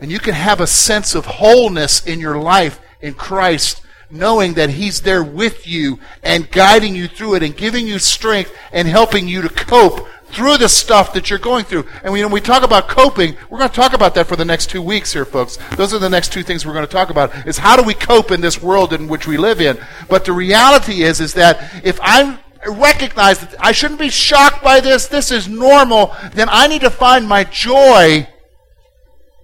And 0.00 0.10
you 0.10 0.18
can 0.18 0.34
have 0.34 0.60
a 0.60 0.66
sense 0.66 1.14
of 1.14 1.26
wholeness 1.26 2.04
in 2.06 2.20
your 2.20 2.38
life 2.38 2.80
in 3.00 3.14
Christ, 3.14 3.80
knowing 4.10 4.54
that 4.54 4.70
He's 4.70 5.02
there 5.02 5.22
with 5.22 5.66
you 5.66 5.98
and 6.22 6.50
guiding 6.50 6.94
you 6.94 7.06
through 7.06 7.36
it 7.36 7.42
and 7.42 7.56
giving 7.56 7.86
you 7.86 7.98
strength 7.98 8.54
and 8.72 8.88
helping 8.88 9.28
you 9.28 9.42
to 9.42 9.48
cope 9.48 10.06
through 10.30 10.58
the 10.58 10.68
stuff 10.68 11.12
that 11.14 11.30
you're 11.30 11.38
going 11.38 11.64
through. 11.64 11.86
And 12.02 12.12
when 12.12 12.30
we 12.30 12.40
talk 12.40 12.62
about 12.62 12.88
coping, 12.88 13.36
we're 13.48 13.58
going 13.58 13.70
to 13.70 13.74
talk 13.74 13.92
about 13.92 14.14
that 14.14 14.26
for 14.26 14.36
the 14.36 14.44
next 14.44 14.70
two 14.70 14.82
weeks 14.82 15.12
here, 15.12 15.24
folks. 15.24 15.58
Those 15.76 15.94
are 15.94 15.98
the 15.98 16.08
next 16.08 16.32
two 16.32 16.42
things 16.42 16.64
we're 16.64 16.72
going 16.74 16.86
to 16.86 16.92
talk 16.92 17.10
about 17.10 17.46
is 17.46 17.58
how 17.58 17.76
do 17.76 17.82
we 17.82 17.94
cope 17.94 18.30
in 18.30 18.40
this 18.40 18.62
world 18.62 18.92
in 18.92 19.08
which 19.08 19.26
we 19.26 19.36
live 19.36 19.60
in. 19.60 19.78
But 20.08 20.24
the 20.24 20.32
reality 20.32 21.02
is, 21.02 21.20
is 21.20 21.34
that 21.34 21.84
if 21.84 21.98
I 22.02 22.38
recognize 22.66 23.38
that 23.40 23.54
I 23.58 23.72
shouldn't 23.72 24.00
be 24.00 24.10
shocked 24.10 24.62
by 24.62 24.80
this, 24.80 25.06
this 25.06 25.30
is 25.30 25.48
normal, 25.48 26.14
then 26.32 26.48
I 26.50 26.66
need 26.66 26.82
to 26.82 26.90
find 26.90 27.26
my 27.26 27.44
joy 27.44 28.28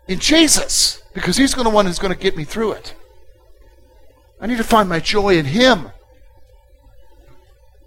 in 0.07 0.19
Jesus 0.19 1.03
because 1.15 1.37
he's 1.37 1.55
the 1.55 1.71
one 1.71 1.87
who's 1.87 1.99
going 1.99 2.13
to 2.13 2.19
get 2.19 2.37
me 2.37 2.45
through 2.45 2.73
it. 2.73 2.95
I 4.41 4.47
need 4.47 4.59
to 4.59 4.65
find 4.65 4.89
my 4.89 5.01
joy 5.01 5.39
in 5.39 5.47
him. 5.47 5.91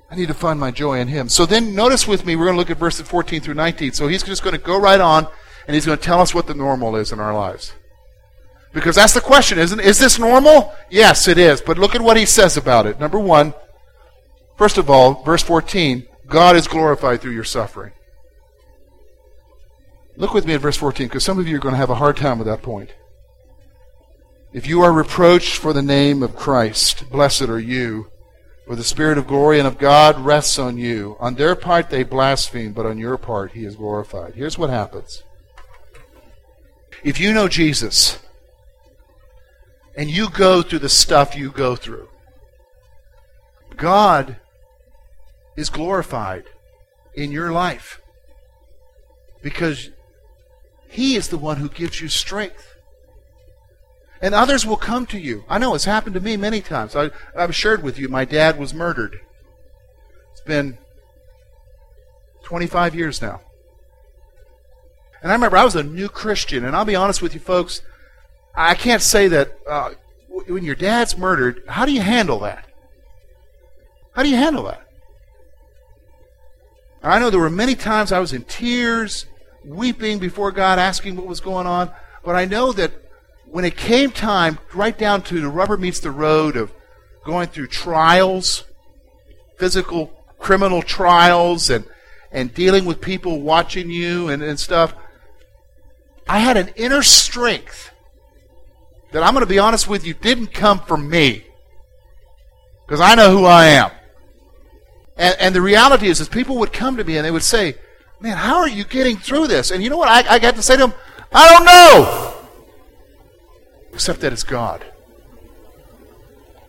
I 0.09 0.15
need 0.15 0.27
to 0.27 0.33
find 0.33 0.59
my 0.59 0.71
joy 0.71 0.99
in 0.99 1.09
him. 1.09 1.27
So 1.27 1.45
then 1.45 1.75
notice 1.75 2.07
with 2.07 2.25
me, 2.25 2.35
we're 2.35 2.45
going 2.45 2.55
to 2.55 2.59
look 2.59 2.69
at 2.69 2.77
verses 2.77 3.07
14 3.07 3.41
through 3.41 3.55
19. 3.55 3.91
So 3.91 4.07
he's 4.07 4.23
just 4.23 4.43
going 4.43 4.55
to 4.55 4.61
go 4.61 4.79
right 4.79 5.01
on 5.01 5.27
and 5.67 5.75
he's 5.75 5.85
going 5.85 5.97
to 5.97 6.03
tell 6.03 6.21
us 6.21 6.33
what 6.33 6.47
the 6.47 6.53
normal 6.53 6.95
is 6.95 7.11
in 7.11 7.19
our 7.19 7.33
lives. 7.33 7.73
Because 8.73 8.95
that's 8.95 9.13
the 9.13 9.21
question, 9.21 9.59
isn't 9.59 9.79
it? 9.79 9.85
Is 9.85 9.99
this 9.99 10.17
normal? 10.17 10.73
Yes, 10.89 11.27
it 11.27 11.37
is. 11.37 11.61
But 11.61 11.77
look 11.77 11.95
at 11.95 12.01
what 12.01 12.17
he 12.17 12.25
says 12.25 12.55
about 12.55 12.85
it. 12.85 12.99
Number 12.99 13.19
one, 13.19 13.53
first 14.57 14.77
of 14.77 14.89
all, 14.89 15.23
verse 15.23 15.43
14, 15.43 16.05
God 16.25 16.55
is 16.55 16.67
glorified 16.67 17.21
through 17.21 17.33
your 17.33 17.43
suffering. 17.43 17.91
Look 20.15 20.33
with 20.33 20.45
me 20.45 20.53
at 20.53 20.61
verse 20.61 20.77
14, 20.77 21.07
because 21.07 21.23
some 21.23 21.37
of 21.37 21.47
you 21.47 21.57
are 21.57 21.59
going 21.59 21.73
to 21.73 21.79
have 21.79 21.89
a 21.89 21.95
hard 21.95 22.17
time 22.17 22.39
with 22.39 22.47
that 22.47 22.61
point. 22.61 22.91
If 24.53 24.67
you 24.67 24.81
are 24.81 24.91
reproached 24.91 25.57
for 25.57 25.73
the 25.73 25.81
name 25.81 26.23
of 26.23 26.35
Christ, 26.35 27.09
blessed 27.09 27.43
are 27.43 27.59
you 27.59 28.09
for 28.67 28.75
the 28.75 28.83
Spirit 28.83 29.17
of 29.17 29.27
glory 29.27 29.57
and 29.57 29.67
of 29.67 29.77
God 29.77 30.19
rests 30.19 30.59
on 30.59 30.77
you. 30.77 31.15
On 31.19 31.35
their 31.35 31.55
part 31.55 31.89
they 31.89 32.03
blaspheme, 32.03 32.73
but 32.73 32.85
on 32.85 32.97
your 32.97 33.17
part 33.17 33.53
he 33.53 33.63
is 33.63 33.77
glorified. 33.77 34.35
Here's 34.35 34.57
what 34.57 34.69
happens. 34.69 35.23
If 37.03 37.19
you 37.19 37.33
know 37.33 37.47
Jesus, 37.47 38.19
and 39.95 40.11
you 40.11 40.29
go 40.29 40.61
through 40.61 40.79
the 40.79 40.89
stuff 40.89 41.35
you 41.35 41.49
go 41.49 41.75
through, 41.75 42.09
God 43.77 44.37
is 45.55 45.69
glorified 45.69 46.43
in 47.15 47.31
your 47.31 47.51
life 47.51 48.01
because 49.41 49.89
He 50.87 51.15
is 51.15 51.29
the 51.29 51.37
one 51.37 51.57
who 51.57 51.69
gives 51.69 52.01
you 52.01 52.09
strength. 52.09 52.75
And 54.21 54.33
others 54.33 54.65
will 54.65 54.77
come 54.77 55.05
to 55.07 55.19
you. 55.19 55.43
I 55.47 55.57
know 55.57 55.75
it's 55.75 55.85
happened 55.85 56.15
to 56.15 56.19
me 56.19 56.37
many 56.37 56.61
times. 56.61 56.95
I, 56.95 57.11
I've 57.35 57.55
shared 57.55 57.83
with 57.83 57.99
you, 57.99 58.09
my 58.09 58.25
dad 58.25 58.57
was 58.57 58.73
murdered. 58.73 59.19
It's 60.31 60.41
been 60.41 60.77
25 62.43 62.95
years 62.95 63.21
now. 63.21 63.41
And 65.21 65.31
I 65.31 65.35
remember 65.35 65.57
I 65.57 65.63
was 65.63 65.75
a 65.75 65.83
new 65.83 66.09
Christian, 66.09 66.63
and 66.63 66.75
I'll 66.75 66.85
be 66.85 66.95
honest 66.95 67.21
with 67.21 67.33
you, 67.33 67.39
folks, 67.39 67.81
I 68.55 68.75
can't 68.75 69.01
say 69.01 69.27
that 69.27 69.59
uh, 69.67 69.91
when 70.47 70.63
your 70.63 70.75
dad's 70.75 71.17
murdered, 71.17 71.63
how 71.67 71.85
do 71.85 71.91
you 71.91 72.01
handle 72.01 72.39
that? 72.39 72.65
How 74.13 74.23
do 74.23 74.29
you 74.29 74.35
handle 74.35 74.63
that? 74.63 74.87
I 77.03 77.19
know 77.19 77.29
there 77.29 77.39
were 77.39 77.49
many 77.49 77.75
times 77.75 78.11
I 78.11 78.19
was 78.19 78.33
in 78.33 78.43
tears, 78.43 79.27
weeping 79.63 80.19
before 80.19 80.51
God, 80.51 80.79
asking 80.79 81.15
what 81.15 81.27
was 81.27 81.39
going 81.39 81.67
on, 81.67 81.91
but 82.23 82.35
I 82.35 82.45
know 82.45 82.71
that 82.73 82.91
when 83.51 83.65
it 83.65 83.77
came 83.77 84.11
time, 84.11 84.59
right 84.73 84.97
down 84.97 85.21
to 85.23 85.39
the 85.39 85.47
rubber 85.47 85.77
meets 85.77 85.99
the 85.99 86.11
road 86.11 86.55
of 86.55 86.71
going 87.25 87.47
through 87.47 87.67
trials, 87.67 88.63
physical 89.57 90.07
criminal 90.37 90.81
trials, 90.81 91.69
and, 91.69 91.85
and 92.31 92.53
dealing 92.53 92.85
with 92.85 93.01
people 93.01 93.41
watching 93.41 93.89
you 93.89 94.29
and, 94.29 94.43
and 94.43 94.59
stuff, 94.59 94.93
I 96.27 96.39
had 96.39 96.57
an 96.57 96.69
inner 96.75 97.01
strength 97.01 97.91
that 99.11 99.23
I'm 99.23 99.33
going 99.33 99.45
to 99.45 99.49
be 99.49 99.59
honest 99.59 99.87
with 99.87 100.05
you 100.05 100.13
didn't 100.13 100.47
come 100.47 100.79
from 100.79 101.09
me. 101.09 101.45
Because 102.85 103.01
I 103.01 103.15
know 103.15 103.31
who 103.31 103.45
I 103.45 103.65
am. 103.65 103.91
And, 105.17 105.35
and 105.39 105.55
the 105.55 105.61
reality 105.61 106.07
is, 106.07 106.19
is 106.21 106.29
people 106.29 106.57
would 106.57 106.71
come 106.71 106.97
to 106.97 107.03
me 107.03 107.17
and 107.17 107.25
they 107.25 107.31
would 107.31 107.43
say, 107.43 107.75
Man, 108.19 108.35
how 108.35 108.57
are 108.57 108.69
you 108.69 108.83
getting 108.83 109.15
through 109.15 109.47
this? 109.47 109.69
And 109.69 109.83
you 109.83 109.91
know 109.91 109.97
what 109.97 110.09
I, 110.09 110.35
I 110.35 110.39
got 110.39 110.55
to 110.55 110.63
say 110.63 110.75
to 110.75 110.87
them? 110.87 110.93
I 111.31 111.49
don't 111.49 111.65
know 111.65 112.36
except 113.97 114.21
that 114.21 114.31
it's 114.31 114.43
God. 114.43 114.85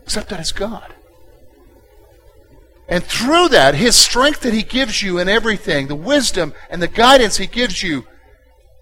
Except 0.04 0.30
that 0.30 0.40
it's 0.40 0.50
God. 0.50 0.94
And 2.88 3.04
through 3.04 3.48
that, 3.48 3.74
His 3.74 3.96
strength 3.96 4.40
that 4.40 4.54
He 4.54 4.62
gives 4.62 5.02
you 5.02 5.18
in 5.18 5.28
everything, 5.28 5.88
the 5.88 5.94
wisdom 5.94 6.54
and 6.70 6.80
the 6.80 6.88
guidance 6.88 7.36
He 7.36 7.46
gives 7.46 7.82
you, 7.82 8.06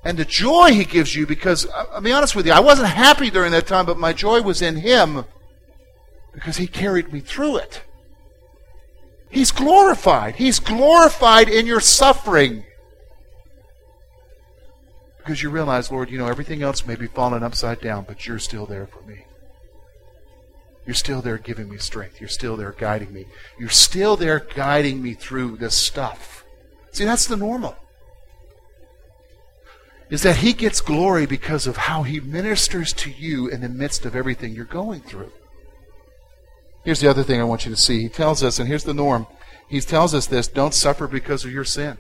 and 0.05 0.17
the 0.17 0.25
joy 0.25 0.71
He 0.71 0.85
gives 0.85 1.17
you, 1.17 1.27
because 1.27 1.67
I'll 1.75 2.01
be 2.01 2.13
honest 2.13 2.37
with 2.37 2.47
you, 2.47 2.53
I 2.53 2.61
wasn't 2.61 2.87
happy 2.87 3.31
during 3.31 3.51
that 3.51 3.67
time, 3.67 3.85
but 3.85 3.99
my 3.99 4.13
joy 4.13 4.43
was 4.43 4.63
in 4.63 4.77
Him 4.77 5.25
because 6.33 6.59
He 6.59 6.69
carried 6.69 7.13
me 7.13 7.19
through 7.19 7.57
it. 7.57 7.83
He's 9.29 9.51
glorified. 9.51 10.37
He's 10.37 10.61
glorified 10.61 11.49
in 11.49 11.67
your 11.67 11.81
suffering 11.81 12.63
because 15.27 15.43
you 15.43 15.51
realize, 15.51 15.91
Lord, 15.91 16.09
you 16.09 16.19
know, 16.19 16.29
everything 16.29 16.63
else 16.63 16.87
may 16.87 16.95
be 16.95 17.09
falling 17.09 17.43
upside 17.43 17.81
down, 17.81 18.05
but 18.07 18.29
you're 18.29 18.39
still 18.39 18.65
there 18.65 18.87
for 18.87 19.03
me. 19.03 19.25
You're 20.87 20.95
still 20.95 21.21
there 21.21 21.37
giving 21.37 21.69
me 21.69 21.79
strength. 21.79 22.21
You're 22.21 22.29
still 22.29 22.57
there 22.57 22.71
guiding 22.71 23.13
me. 23.13 23.27
You're 23.59 23.69
still 23.69 24.17
there 24.17 24.39
guiding 24.39 25.03
me 25.03 25.15
through 25.15 25.57
this 25.57 25.75
stuff. 25.75 26.45
See, 26.93 27.05
that's 27.05 27.27
the 27.27 27.37
normal. 27.37 27.75
Is 30.11 30.23
that 30.23 30.37
He 30.37 30.53
gets 30.53 30.81
glory 30.81 31.27
because 31.27 31.67
of 31.67 31.77
how 31.77 32.05
He 32.05 32.21
ministers 32.21 32.93
to 32.93 33.11
you 33.11 33.49
in 33.49 33.63
the 33.63 33.69
midst 33.69 34.07
of 34.07 34.15
everything 34.15 34.55
you're 34.55 34.65
going 34.65 35.01
through. 35.01 35.33
Here's 36.85 37.01
the 37.01 37.11
other 37.11 37.25
thing 37.25 37.41
I 37.41 37.45
want 37.45 37.65
you 37.65 37.73
to 37.73 37.77
see. 37.77 38.03
He 38.03 38.09
tells 38.09 38.45
us, 38.45 38.61
and 38.61 38.69
here's 38.69 38.85
the 38.85 38.95
norm. 38.95 39.27
He 39.69 39.81
tells 39.81 40.15
us 40.15 40.27
this 40.27 40.47
don't 40.47 40.73
suffer 40.73 41.09
because 41.09 41.45
of 41.45 41.51
your 41.51 41.65
sin. 41.65 41.99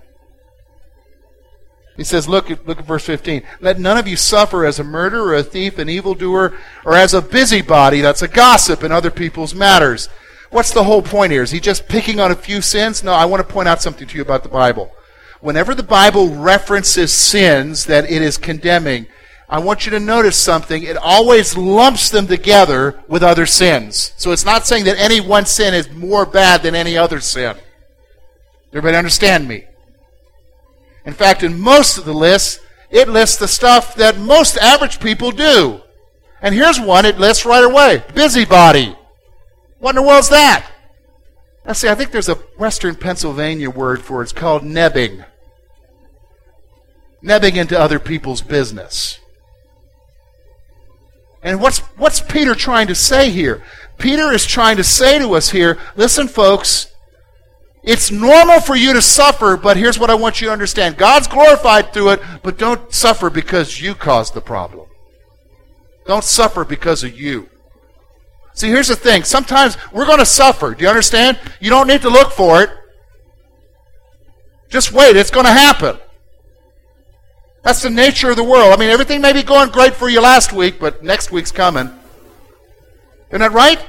He 1.96 2.04
says, 2.04 2.28
look 2.28 2.50
at, 2.50 2.66
look 2.66 2.78
at 2.78 2.86
verse 2.86 3.06
15. 3.06 3.42
Let 3.60 3.78
none 3.80 3.96
of 3.96 4.06
you 4.06 4.16
suffer 4.16 4.66
as 4.66 4.78
a 4.78 4.84
murderer, 4.84 5.34
a 5.34 5.42
thief, 5.42 5.78
an 5.78 5.88
evildoer, 5.88 6.54
or 6.84 6.94
as 6.94 7.14
a 7.14 7.22
busybody, 7.22 8.02
that's 8.02 8.22
a 8.22 8.28
gossip 8.28 8.84
in 8.84 8.92
other 8.92 9.10
people's 9.10 9.54
matters. 9.54 10.08
What's 10.50 10.72
the 10.72 10.84
whole 10.84 11.02
point 11.02 11.32
here? 11.32 11.42
Is 11.42 11.50
he 11.50 11.60
just 11.60 11.88
picking 11.88 12.20
on 12.20 12.30
a 12.30 12.36
few 12.36 12.60
sins? 12.60 13.02
No, 13.02 13.12
I 13.12 13.24
want 13.24 13.46
to 13.46 13.52
point 13.52 13.68
out 13.68 13.82
something 13.82 14.06
to 14.06 14.16
you 14.16 14.22
about 14.22 14.42
the 14.42 14.48
Bible. 14.48 14.92
Whenever 15.40 15.74
the 15.74 15.82
Bible 15.82 16.34
references 16.34 17.12
sins 17.12 17.86
that 17.86 18.10
it 18.10 18.22
is 18.22 18.36
condemning, 18.36 19.06
I 19.48 19.60
want 19.60 19.86
you 19.86 19.90
to 19.92 20.00
notice 20.00 20.36
something. 20.36 20.82
It 20.82 20.96
always 20.96 21.56
lumps 21.56 22.10
them 22.10 22.26
together 22.26 23.00
with 23.08 23.22
other 23.22 23.46
sins. 23.46 24.12
So 24.16 24.32
it's 24.32 24.44
not 24.44 24.66
saying 24.66 24.84
that 24.84 24.98
any 24.98 25.20
one 25.20 25.46
sin 25.46 25.72
is 25.72 25.90
more 25.90 26.26
bad 26.26 26.62
than 26.62 26.74
any 26.74 26.98
other 26.98 27.20
sin. 27.20 27.56
Everybody 28.70 28.96
understand 28.96 29.46
me? 29.46 29.64
In 31.06 31.12
fact, 31.12 31.42
in 31.42 31.58
most 31.58 31.96
of 31.96 32.04
the 32.04 32.12
lists, 32.12 32.60
it 32.90 33.08
lists 33.08 33.36
the 33.36 33.48
stuff 33.48 33.94
that 33.94 34.18
most 34.18 34.58
average 34.58 35.00
people 35.00 35.30
do. 35.30 35.80
And 36.42 36.54
here's 36.54 36.80
one 36.80 37.06
it 37.06 37.18
lists 37.18 37.46
right 37.46 37.64
away 37.64 38.04
busybody. 38.14 38.94
What 39.78 39.90
in 39.90 39.96
the 39.96 40.02
world's 40.02 40.28
that? 40.28 40.68
Now, 41.64 41.72
see, 41.72 41.88
I 41.88 41.94
think 41.94 42.10
there's 42.10 42.28
a 42.28 42.34
Western 42.58 42.94
Pennsylvania 42.94 43.70
word 43.70 44.02
for 44.02 44.20
it. 44.20 44.24
It's 44.24 44.32
called 44.32 44.62
nebbing. 44.62 45.24
Nebbing 47.22 47.56
into 47.56 47.78
other 47.78 47.98
people's 47.98 48.40
business. 48.40 49.18
And 51.42 51.60
what's, 51.60 51.78
what's 51.96 52.20
Peter 52.20 52.54
trying 52.54 52.86
to 52.88 52.94
say 52.94 53.30
here? 53.30 53.62
Peter 53.98 54.32
is 54.32 54.46
trying 54.46 54.76
to 54.76 54.84
say 54.84 55.18
to 55.18 55.34
us 55.34 55.50
here 55.50 55.78
listen, 55.96 56.28
folks, 56.28 56.92
it's 57.86 58.10
normal 58.10 58.60
for 58.60 58.74
you 58.74 58.92
to 58.92 59.00
suffer, 59.00 59.56
but 59.56 59.76
here's 59.76 59.98
what 59.98 60.10
I 60.10 60.14
want 60.16 60.40
you 60.40 60.48
to 60.48 60.52
understand 60.52 60.96
God's 60.96 61.28
glorified 61.28 61.92
through 61.92 62.10
it, 62.10 62.22
but 62.42 62.58
don't 62.58 62.92
suffer 62.92 63.30
because 63.30 63.80
you 63.80 63.94
caused 63.94 64.34
the 64.34 64.40
problem. 64.40 64.88
Don't 66.06 66.24
suffer 66.24 66.64
because 66.64 67.04
of 67.04 67.18
you. 67.18 67.48
See, 68.54 68.68
here's 68.68 68.88
the 68.88 68.96
thing. 68.96 69.22
Sometimes 69.22 69.76
we're 69.92 70.06
going 70.06 70.18
to 70.18 70.26
suffer. 70.26 70.74
Do 70.74 70.82
you 70.82 70.88
understand? 70.88 71.38
You 71.60 71.70
don't 71.70 71.86
need 71.86 72.02
to 72.02 72.10
look 72.10 72.32
for 72.32 72.62
it. 72.62 72.70
Just 74.68 74.92
wait. 74.92 75.16
It's 75.16 75.30
going 75.30 75.46
to 75.46 75.52
happen. 75.52 75.98
That's 77.62 77.82
the 77.82 77.90
nature 77.90 78.30
of 78.30 78.36
the 78.36 78.44
world. 78.44 78.72
I 78.72 78.76
mean, 78.76 78.90
everything 78.90 79.20
may 79.20 79.32
be 79.32 79.42
going 79.42 79.70
great 79.70 79.94
for 79.94 80.08
you 80.08 80.20
last 80.20 80.52
week, 80.52 80.78
but 80.80 81.04
next 81.04 81.30
week's 81.30 81.52
coming. 81.52 81.90
Isn't 83.28 83.40
that 83.40 83.52
right? 83.52 83.84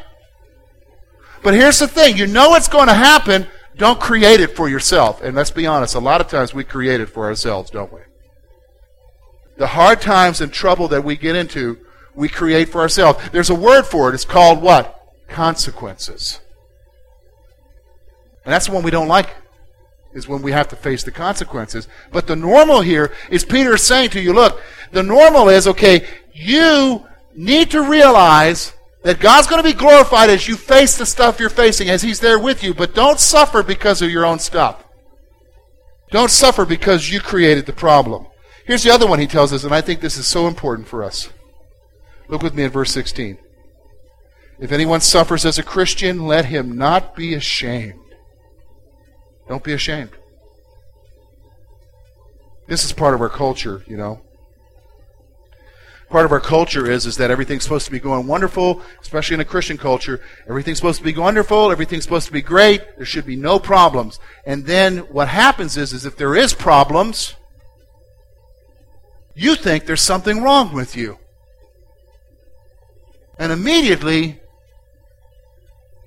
But 1.44 1.54
here's 1.54 1.80
the 1.80 1.88
thing. 1.88 2.18
You 2.18 2.28
know 2.28 2.56
it's 2.56 2.68
going 2.68 2.88
to 2.88 2.94
happen, 2.94 3.48
don't 3.78 4.00
create 4.00 4.40
it 4.40 4.56
for 4.56 4.68
yourself. 4.68 5.22
And 5.22 5.36
let's 5.36 5.52
be 5.52 5.68
honest, 5.68 5.96
a 5.96 6.00
lot 6.00 6.22
of 6.22 6.28
times 6.28 6.54
we 6.54 6.64
create 6.64 7.00
it 7.00 7.10
for 7.10 7.26
ourselves, 7.26 7.70
don't 7.70 7.94
we? 7.94 8.02
The 9.58 9.68
hard 9.68 10.02
times 10.02 10.42
and 10.42 10.52
trouble 10.52 10.88
that 10.90 11.04
we 11.04 11.16
get 11.16 11.36
into, 11.36 11.78
we 12.14 12.30
create 12.30 12.70
for 12.70 12.82
ourselves. 12.82 13.20
There's 13.32 13.50
a 13.50 13.56
word 13.56 13.84
for 13.84 14.10
it. 14.10 14.16
It's 14.16 14.26
called 14.26 14.62
what? 14.62 15.00
Consequences. 15.28 16.40
And 18.44 18.54
that's 18.54 18.68
the 18.68 18.74
one 18.74 18.84
we 18.84 18.92
don't 18.92 19.08
like. 19.08 19.36
is 20.14 20.28
when 20.28 20.42
we 20.42 20.52
have 20.52 20.68
to 20.70 20.76
face 20.76 21.04
the 21.04 21.12
consequences. 21.12 21.88
But 22.12 22.28
the 22.28 22.36
normal 22.36 22.82
here 22.82 23.14
is 23.30 23.46
Peter 23.46 23.78
saying 23.78 24.10
to 24.12 24.22
you, 24.22 24.34
look, 24.34 24.62
the 24.92 25.04
normal 25.04 25.50
is, 25.50 25.68
okay, 25.68 26.08
you 26.34 27.06
need 27.36 27.72
to 27.72 27.82
realize 27.82 28.74
that 29.04 29.20
God's 29.20 29.48
going 29.48 29.62
to 29.62 29.70
be 29.70 29.78
glorified 29.78 30.30
as 30.30 30.48
you 30.48 30.56
face 30.56 30.98
the 30.98 31.06
stuff 31.06 31.40
you're 31.40 31.50
facing, 31.50 31.90
as 31.90 32.02
He's 32.02 32.20
there 32.20 32.40
with 32.40 32.64
you, 32.64 32.74
but 32.74 32.96
don't 32.96 33.20
suffer 33.20 33.64
because 33.64 34.02
of 34.02 34.10
your 34.10 34.26
own 34.26 34.40
stuff. 34.40 34.84
Don't 36.12 36.32
suffer 36.32 36.66
because 36.66 37.12
you 37.12 37.20
created 37.20 37.66
the 37.66 37.74
problem. 37.74 38.28
Here's 38.66 38.84
the 38.84 38.92
other 38.92 39.08
one 39.08 39.20
he 39.20 39.28
tells 39.28 39.54
us, 39.54 39.64
and 39.64 39.74
I 39.74 39.82
think 39.82 40.02
this 40.02 40.18
is 40.18 40.28
so 40.28 40.48
important 40.48 40.88
for 40.88 41.04
us. 41.04 41.30
Look 42.28 42.42
with 42.42 42.54
me 42.54 42.64
at 42.64 42.72
verse 42.72 42.92
16. 42.92 43.38
If 44.60 44.72
anyone 44.72 45.02
suffers 45.02 45.46
as 45.46 45.58
a 45.58 45.64
Christian, 45.64 46.26
let 46.28 46.46
him 46.46 46.78
not 46.78 47.16
be 47.16 47.34
ashamed. 47.34 48.00
Don't 49.48 49.64
be 49.64 49.74
ashamed. 49.74 50.12
This 52.68 52.84
is 52.84 52.92
part 52.92 53.14
of 53.14 53.22
our 53.22 53.30
culture, 53.30 53.84
you 53.88 53.96
know. 53.96 54.22
Part 56.10 56.26
of 56.26 56.32
our 56.32 56.40
culture 56.40 56.90
is, 56.90 57.06
is 57.06 57.18
that 57.18 57.32
everything's 57.32 57.64
supposed 57.64 57.86
to 57.86 57.92
be 57.92 58.00
going 58.00 58.28
wonderful, 58.28 58.82
especially 59.02 59.34
in 59.34 59.42
a 59.42 59.46
Christian 59.46 59.78
culture. 59.78 60.22
Everything's 60.48 60.78
supposed 60.78 61.00
to 61.00 61.04
be 61.04 61.14
wonderful, 61.14 61.70
everything's 61.70 62.04
supposed 62.04 62.28
to 62.28 62.32
be 62.32 62.42
great, 62.42 62.82
there 62.96 63.06
should 63.06 63.26
be 63.26 63.36
no 63.36 63.60
problems. 63.60 64.20
And 64.46 64.66
then 64.66 65.00
what 65.00 65.28
happens 65.28 65.76
is, 65.76 65.92
is 65.92 66.06
if 66.06 66.16
there 66.16 66.34
is 66.34 66.54
problems, 66.54 67.36
you 69.36 69.56
think 69.56 69.86
there's 69.86 70.02
something 70.02 70.42
wrong 70.42 70.74
with 70.74 70.96
you. 70.96 71.20
And 73.38 73.52
immediately, 73.52 74.40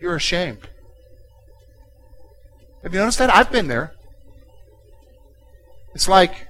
you're 0.01 0.17
ashamed. 0.17 0.67
Have 2.83 2.95
you 2.95 3.01
noticed 3.01 3.19
that? 3.19 3.35
I've 3.35 3.53
been 3.53 3.69
there. 3.69 3.93
It's 5.95 6.09
like, 6.09 6.49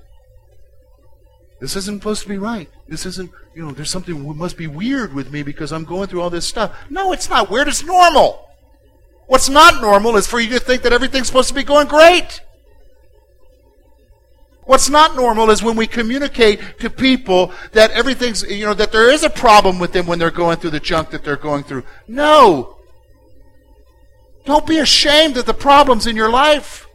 this 1.61 1.77
isn't 1.77 2.01
supposed 2.01 2.23
to 2.23 2.29
be 2.29 2.39
right. 2.39 2.69
This 2.89 3.05
isn't, 3.05 3.31
you 3.55 3.65
know, 3.65 3.71
there's 3.73 3.91
something 3.91 4.37
must 4.37 4.57
be 4.57 4.67
weird 4.67 5.13
with 5.13 5.31
me 5.31 5.43
because 5.43 5.73
I'm 5.73 5.85
going 5.85 6.09
through 6.09 6.23
all 6.23 6.31
this 6.31 6.49
stuff. 6.49 6.75
No, 6.89 7.13
it's 7.13 7.29
not 7.29 7.51
weird. 7.51 7.69
It's 7.69 7.85
normal. 7.85 8.49
What's 9.27 9.49
not 9.49 9.81
normal 9.81 10.17
is 10.17 10.27
for 10.27 10.41
you 10.41 10.51
to 10.51 10.59
think 10.59 10.83
that 10.83 10.93
everything's 10.93 11.27
supposed 11.27 11.49
to 11.49 11.55
be 11.55 11.63
going 11.63 11.87
great. 11.87 12.41
What's 14.65 14.89
not 14.89 15.17
normal 15.17 15.51
is 15.51 15.63
when 15.63 15.77
we 15.77 15.87
communicate 15.87 16.79
to 16.81 16.89
people 16.89 17.53
that 17.73 17.91
everything's, 17.91 18.43
you 18.43 18.65
know, 18.65 18.75
that 18.75 18.93
there 18.93 19.11
is 19.11 19.23
a 19.23 19.31
problem 19.31 19.79
with 19.79 19.93
them 19.93 20.07
when 20.07 20.19
they're 20.19 20.31
going 20.31 20.59
through 20.59 20.71
the 20.71 20.81
junk 20.81 21.11
that 21.11 21.25
they're 21.25 21.37
going 21.37 21.65
through. 21.65 21.85
No. 22.09 22.79
Don't 24.45 24.67
be 24.67 24.79
ashamed 24.79 25.37
of 25.37 25.45
the 25.45 25.55
problems 25.55 26.07
in 26.07 26.17
your 26.17 26.31
life. 26.31 26.87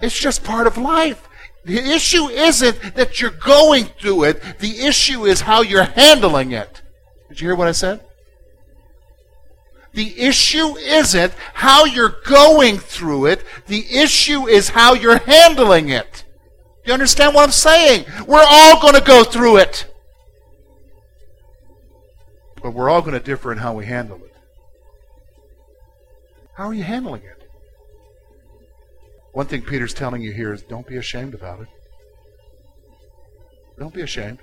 It's 0.00 0.18
just 0.18 0.44
part 0.44 0.66
of 0.66 0.76
life. 0.76 1.27
The 1.68 1.78
issue 1.78 2.28
isn't 2.28 2.94
that 2.94 3.20
you're 3.20 3.30
going 3.30 3.84
through 3.84 4.24
it, 4.24 4.58
the 4.58 4.86
issue 4.86 5.26
is 5.26 5.42
how 5.42 5.60
you're 5.60 5.84
handling 5.84 6.52
it. 6.52 6.80
Did 7.28 7.42
you 7.42 7.48
hear 7.48 7.54
what 7.54 7.68
I 7.68 7.72
said? 7.72 8.00
The 9.92 10.18
issue 10.18 10.78
isn't 10.78 11.34
how 11.52 11.84
you're 11.84 12.16
going 12.24 12.78
through 12.78 13.26
it, 13.26 13.44
the 13.66 13.84
issue 13.98 14.48
is 14.48 14.70
how 14.70 14.94
you're 14.94 15.18
handling 15.18 15.90
it. 15.90 16.24
Do 16.84 16.88
you 16.88 16.94
understand 16.94 17.34
what 17.34 17.44
I'm 17.44 17.52
saying? 17.52 18.06
We're 18.26 18.46
all 18.48 18.80
going 18.80 18.94
to 18.94 19.02
go 19.02 19.22
through 19.22 19.58
it. 19.58 19.94
But 22.62 22.70
we're 22.70 22.88
all 22.88 23.02
going 23.02 23.12
to 23.12 23.20
differ 23.20 23.52
in 23.52 23.58
how 23.58 23.74
we 23.74 23.84
handle 23.84 24.16
it. 24.24 24.34
How 26.54 26.68
are 26.68 26.74
you 26.74 26.82
handling 26.82 27.24
it? 27.24 27.37
One 29.38 29.46
thing 29.46 29.62
Peter's 29.62 29.94
telling 29.94 30.20
you 30.20 30.32
here 30.32 30.52
is 30.52 30.62
don't 30.62 30.84
be 30.84 30.96
ashamed 30.96 31.32
about 31.32 31.60
it. 31.60 31.68
Don't 33.78 33.94
be 33.94 34.00
ashamed. 34.00 34.40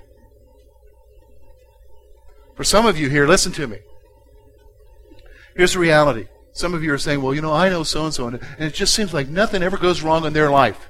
For 2.54 2.64
some 2.64 2.86
of 2.86 2.96
you 2.96 3.10
here, 3.10 3.26
listen 3.26 3.52
to 3.52 3.66
me. 3.66 3.76
Here's 5.54 5.74
the 5.74 5.80
reality. 5.80 6.28
Some 6.54 6.72
of 6.72 6.82
you 6.82 6.94
are 6.94 6.98
saying, 6.98 7.20
well, 7.20 7.34
you 7.34 7.42
know, 7.42 7.52
I 7.52 7.68
know 7.68 7.82
so 7.82 8.06
and 8.06 8.14
so, 8.14 8.28
and 8.28 8.40
it 8.58 8.72
just 8.72 8.94
seems 8.94 9.12
like 9.12 9.28
nothing 9.28 9.62
ever 9.62 9.76
goes 9.76 10.00
wrong 10.00 10.24
in 10.24 10.32
their 10.32 10.50
life. 10.50 10.88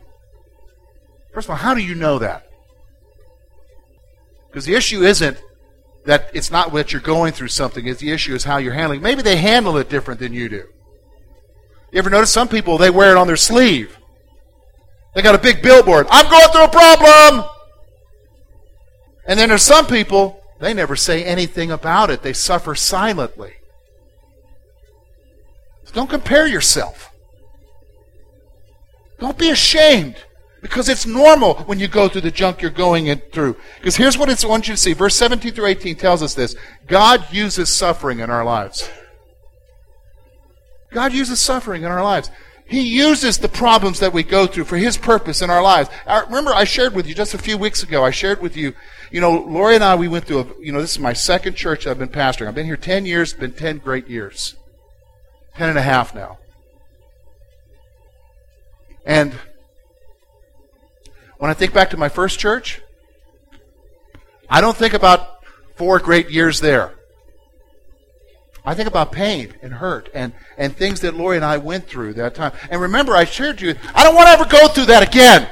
First 1.34 1.46
of 1.46 1.50
all, 1.50 1.56
how 1.56 1.74
do 1.74 1.82
you 1.82 1.96
know 1.96 2.20
that? 2.20 2.48
Because 4.46 4.66
the 4.66 4.76
issue 4.76 5.02
isn't 5.02 5.42
that 6.04 6.30
it's 6.32 6.52
not 6.52 6.72
that 6.74 6.92
you're 6.92 7.02
going 7.02 7.32
through 7.32 7.48
something, 7.48 7.88
it's 7.88 7.98
the 7.98 8.12
issue 8.12 8.36
is 8.36 8.44
how 8.44 8.58
you're 8.58 8.72
handling. 8.72 9.02
Maybe 9.02 9.22
they 9.22 9.38
handle 9.38 9.76
it 9.78 9.88
different 9.88 10.20
than 10.20 10.32
you 10.32 10.48
do. 10.48 10.68
You 11.90 11.98
ever 11.98 12.10
notice 12.10 12.32
some 12.32 12.46
people, 12.46 12.78
they 12.78 12.90
wear 12.90 13.10
it 13.10 13.16
on 13.16 13.26
their 13.26 13.36
sleeve? 13.36 13.95
They 15.16 15.22
got 15.22 15.34
a 15.34 15.38
big 15.38 15.62
billboard. 15.62 16.06
I'm 16.10 16.30
going 16.30 16.48
through 16.50 16.64
a 16.64 16.68
problem! 16.68 17.48
And 19.26 19.38
then 19.40 19.48
there's 19.48 19.62
some 19.62 19.86
people, 19.86 20.42
they 20.60 20.74
never 20.74 20.94
say 20.94 21.24
anything 21.24 21.70
about 21.70 22.10
it. 22.10 22.20
They 22.20 22.34
suffer 22.34 22.74
silently. 22.74 23.54
So 25.84 25.94
don't 25.94 26.10
compare 26.10 26.46
yourself. 26.46 27.08
Don't 29.18 29.38
be 29.38 29.48
ashamed. 29.48 30.16
Because 30.60 30.90
it's 30.90 31.06
normal 31.06 31.54
when 31.60 31.80
you 31.80 31.88
go 31.88 32.08
through 32.08 32.20
the 32.20 32.30
junk 32.30 32.60
you're 32.60 32.70
going 32.70 33.06
through. 33.32 33.56
Because 33.78 33.96
here's 33.96 34.18
what 34.18 34.28
I 34.28 34.46
want 34.46 34.68
you 34.68 34.74
to 34.74 34.80
see. 34.80 34.92
Verse 34.92 35.16
17 35.16 35.54
through 35.54 35.66
18 35.66 35.96
tells 35.96 36.22
us 36.22 36.34
this. 36.34 36.54
God 36.86 37.32
uses 37.32 37.74
suffering 37.74 38.18
in 38.18 38.28
our 38.28 38.44
lives. 38.44 38.90
God 40.92 41.14
uses 41.14 41.40
suffering 41.40 41.84
in 41.84 41.90
our 41.90 42.02
lives. 42.02 42.30
He 42.68 42.82
uses 42.82 43.38
the 43.38 43.48
problems 43.48 44.00
that 44.00 44.12
we 44.12 44.24
go 44.24 44.46
through 44.46 44.64
for 44.64 44.76
His 44.76 44.96
purpose 44.96 45.40
in 45.40 45.50
our 45.50 45.62
lives. 45.62 45.88
I, 46.06 46.20
remember, 46.22 46.52
I 46.52 46.64
shared 46.64 46.94
with 46.94 47.06
you 47.06 47.14
just 47.14 47.34
a 47.34 47.38
few 47.38 47.56
weeks 47.56 47.82
ago, 47.82 48.04
I 48.04 48.10
shared 48.10 48.42
with 48.42 48.56
you, 48.56 48.74
you 49.12 49.20
know, 49.20 49.30
Lori 49.30 49.76
and 49.76 49.84
I, 49.84 49.94
we 49.94 50.08
went 50.08 50.24
through 50.24 50.40
a, 50.40 50.46
you 50.60 50.72
know, 50.72 50.80
this 50.80 50.92
is 50.92 50.98
my 50.98 51.12
second 51.12 51.54
church 51.54 51.86
I've 51.86 51.98
been 51.98 52.08
pastoring. 52.08 52.48
I've 52.48 52.56
been 52.56 52.66
here 52.66 52.76
10 52.76 53.06
years, 53.06 53.32
been 53.34 53.52
10 53.52 53.78
great 53.78 54.08
years. 54.08 54.56
10 55.56 55.68
and 55.68 55.78
a 55.78 55.82
half 55.82 56.14
now. 56.14 56.38
And 59.06 59.32
when 61.38 61.50
I 61.50 61.54
think 61.54 61.72
back 61.72 61.90
to 61.90 61.96
my 61.96 62.08
first 62.08 62.40
church, 62.40 62.80
I 64.50 64.60
don't 64.60 64.76
think 64.76 64.92
about 64.92 65.44
four 65.76 66.00
great 66.00 66.30
years 66.30 66.60
there. 66.60 66.95
I 68.66 68.74
think 68.74 68.88
about 68.88 69.12
pain 69.12 69.54
and 69.62 69.74
hurt 69.74 70.10
and, 70.12 70.32
and 70.58 70.76
things 70.76 71.00
that 71.02 71.14
Lori 71.14 71.36
and 71.36 71.44
I 71.44 71.56
went 71.56 71.86
through 71.86 72.14
that 72.14 72.34
time. 72.34 72.52
And 72.68 72.80
remember, 72.80 73.14
I 73.14 73.24
shared 73.24 73.60
you, 73.60 73.76
I 73.94 74.02
don't 74.02 74.16
want 74.16 74.26
to 74.26 74.32
ever 74.32 74.44
go 74.44 74.66
through 74.66 74.86
that 74.86 75.06
again. 75.06 75.48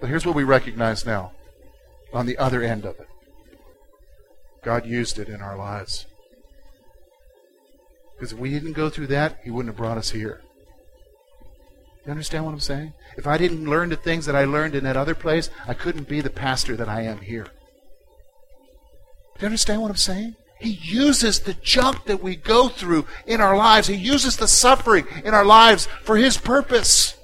But 0.00 0.08
here's 0.08 0.24
what 0.24 0.36
we 0.36 0.44
recognize 0.44 1.04
now 1.04 1.32
on 2.12 2.26
the 2.26 2.38
other 2.38 2.62
end 2.62 2.84
of 2.84 2.98
it 3.00 3.08
God 4.62 4.86
used 4.86 5.18
it 5.18 5.28
in 5.28 5.42
our 5.42 5.56
lives. 5.56 6.06
Because 8.14 8.32
if 8.32 8.38
we 8.38 8.50
didn't 8.50 8.74
go 8.74 8.88
through 8.88 9.08
that, 9.08 9.40
He 9.42 9.50
wouldn't 9.50 9.74
have 9.74 9.78
brought 9.78 9.98
us 9.98 10.10
here. 10.10 10.42
You 12.06 12.12
understand 12.12 12.44
what 12.44 12.52
I'm 12.52 12.60
saying? 12.60 12.92
If 13.16 13.26
I 13.26 13.36
didn't 13.36 13.68
learn 13.68 13.88
the 13.88 13.96
things 13.96 14.26
that 14.26 14.36
I 14.36 14.44
learned 14.44 14.74
in 14.74 14.84
that 14.84 14.96
other 14.96 15.14
place, 15.14 15.50
I 15.66 15.74
couldn't 15.74 16.08
be 16.08 16.20
the 16.20 16.30
pastor 16.30 16.76
that 16.76 16.88
I 16.88 17.02
am 17.02 17.18
here. 17.18 17.48
Do 19.40 19.44
you 19.44 19.46
understand 19.46 19.80
what 19.80 19.90
I'm 19.90 19.96
saying? 19.96 20.36
He 20.58 20.68
uses 20.68 21.40
the 21.40 21.54
junk 21.54 22.04
that 22.04 22.22
we 22.22 22.36
go 22.36 22.68
through 22.68 23.06
in 23.26 23.40
our 23.40 23.56
lives. 23.56 23.88
He 23.88 23.94
uses 23.94 24.36
the 24.36 24.46
suffering 24.46 25.06
in 25.24 25.32
our 25.32 25.46
lives 25.46 25.88
for 26.02 26.18
His 26.18 26.36
purpose. 26.36 27.16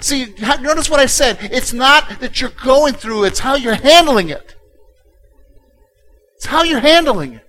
See, 0.00 0.34
notice 0.40 0.90
what 0.90 0.98
I 0.98 1.06
said. 1.06 1.38
It's 1.40 1.72
not 1.72 2.18
that 2.18 2.40
you're 2.40 2.50
going 2.50 2.94
through, 2.94 3.22
it's 3.22 3.38
how 3.38 3.54
you're 3.54 3.74
handling 3.74 4.30
it. 4.30 4.56
It's 6.34 6.46
how 6.46 6.64
you're 6.64 6.80
handling 6.80 7.34
it. 7.34 7.48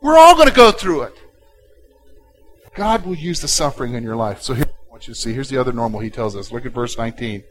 We're 0.00 0.16
all 0.16 0.34
going 0.34 0.48
to 0.48 0.54
go 0.54 0.70
through 0.70 1.02
it. 1.02 1.14
God 2.74 3.04
will 3.04 3.14
use 3.14 3.40
the 3.40 3.48
suffering 3.48 3.92
in 3.92 4.02
your 4.02 4.16
life. 4.16 4.40
So 4.40 4.54
here, 4.54 4.64
I 4.66 4.90
want 4.90 5.06
you 5.06 5.12
to 5.12 5.20
see, 5.20 5.34
here's 5.34 5.50
the 5.50 5.58
other 5.58 5.72
normal 5.72 6.00
he 6.00 6.08
tells 6.08 6.34
us. 6.34 6.50
Look 6.50 6.64
at 6.64 6.72
verse 6.72 6.96
19. 6.96 7.44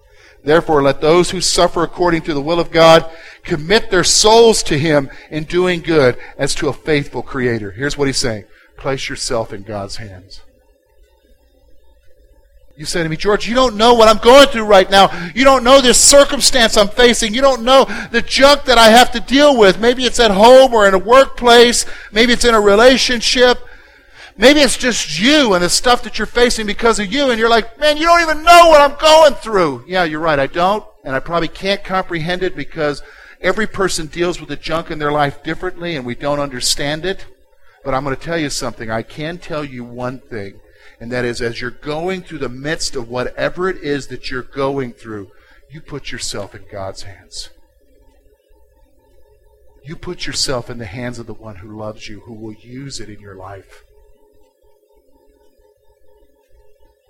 Therefore, 0.43 0.83
let 0.83 1.01
those 1.01 1.31
who 1.31 1.41
suffer 1.41 1.83
according 1.83 2.21
to 2.23 2.33
the 2.33 2.41
will 2.41 2.59
of 2.59 2.71
God 2.71 3.09
commit 3.43 3.89
their 3.89 4.03
souls 4.03 4.61
to 4.63 4.77
Him 4.77 5.09
in 5.31 5.43
doing 5.45 5.81
good 5.81 6.17
as 6.37 6.53
to 6.55 6.67
a 6.67 6.73
faithful 6.73 7.21
Creator. 7.21 7.71
Here's 7.71 7.97
what 7.97 8.07
He's 8.07 8.17
saying 8.17 8.45
place 8.77 9.09
yourself 9.09 9.53
in 9.53 9.63
God's 9.63 9.97
hands. 9.97 10.41
You 12.77 12.83
say 12.83 13.03
to 13.03 13.07
me, 13.07 13.15
George, 13.15 13.47
you 13.47 13.55
don't 13.55 13.77
know 13.77 13.93
what 13.93 14.09
I'm 14.09 14.17
going 14.17 14.47
through 14.49 14.65
right 14.65 14.89
now. 14.89 15.09
You 15.33 15.45
don't 15.45 15.63
know 15.63 15.79
this 15.79 15.99
circumstance 15.99 16.75
I'm 16.75 16.89
facing. 16.89 17.33
You 17.33 17.39
don't 17.39 17.63
know 17.63 17.85
the 18.11 18.21
junk 18.21 18.65
that 18.65 18.77
I 18.77 18.89
have 18.89 19.11
to 19.13 19.21
deal 19.21 19.57
with. 19.57 19.79
Maybe 19.79 20.03
it's 20.03 20.19
at 20.19 20.31
home 20.31 20.73
or 20.73 20.85
in 20.85 20.93
a 20.93 20.99
workplace. 20.99 21.85
Maybe 22.11 22.33
it's 22.33 22.43
in 22.43 22.53
a 22.53 22.59
relationship. 22.59 23.64
Maybe 24.37 24.59
it's 24.59 24.77
just 24.77 25.17
you 25.19 25.53
and 25.53 25.63
the 25.63 25.69
stuff 25.69 26.03
that 26.03 26.19
you're 26.19 26.25
facing 26.25 26.65
because 26.65 26.99
of 26.99 27.11
you, 27.11 27.29
and 27.29 27.39
you're 27.39 27.49
like, 27.49 27.79
man, 27.79 27.95
you 27.95 28.03
don't 28.03 28.21
even 28.21 28.43
know 28.43 28.67
what 28.67 28.81
I'm 28.81 28.97
going 28.99 29.33
through. 29.35 29.85
Yeah, 29.87 30.03
you're 30.03 30.19
right. 30.19 30.39
I 30.39 30.47
don't, 30.47 30.85
and 31.05 31.15
I 31.15 31.19
probably 31.19 31.47
can't 31.47 31.83
comprehend 31.83 32.43
it 32.43 32.55
because 32.55 33.01
every 33.39 33.65
person 33.65 34.07
deals 34.07 34.39
with 34.39 34.49
the 34.49 34.57
junk 34.57 34.91
in 34.91 34.99
their 34.99 35.11
life 35.11 35.41
differently, 35.41 35.95
and 35.95 36.05
we 36.05 36.15
don't 36.15 36.39
understand 36.39 37.05
it. 37.05 37.25
But 37.85 37.93
I'm 37.93 38.03
going 38.03 38.15
to 38.15 38.21
tell 38.21 38.37
you 38.37 38.49
something. 38.49 38.89
I 38.91 39.03
can 39.03 39.37
tell 39.37 39.63
you 39.63 39.85
one 39.85 40.19
thing, 40.19 40.59
and 40.99 41.11
that 41.13 41.23
is 41.23 41.41
as 41.41 41.61
you're 41.61 41.71
going 41.71 42.21
through 42.21 42.39
the 42.39 42.49
midst 42.49 42.97
of 42.97 43.07
whatever 43.07 43.69
it 43.69 43.77
is 43.77 44.07
that 44.07 44.29
you're 44.29 44.41
going 44.41 44.91
through, 44.91 45.31
you 45.71 45.79
put 45.79 46.11
yourself 46.11 46.53
in 46.53 46.65
God's 46.69 47.03
hands. 47.03 47.51
You 49.83 49.95
put 49.95 50.25
yourself 50.25 50.69
in 50.69 50.79
the 50.79 50.85
hands 50.85 51.19
of 51.19 51.27
the 51.27 51.33
one 51.33 51.57
who 51.57 51.77
loves 51.77 52.09
you, 52.09 52.21
who 52.21 52.33
will 52.33 52.55
use 52.55 52.99
it 52.99 53.07
in 53.07 53.19
your 53.19 53.35
life, 53.35 53.83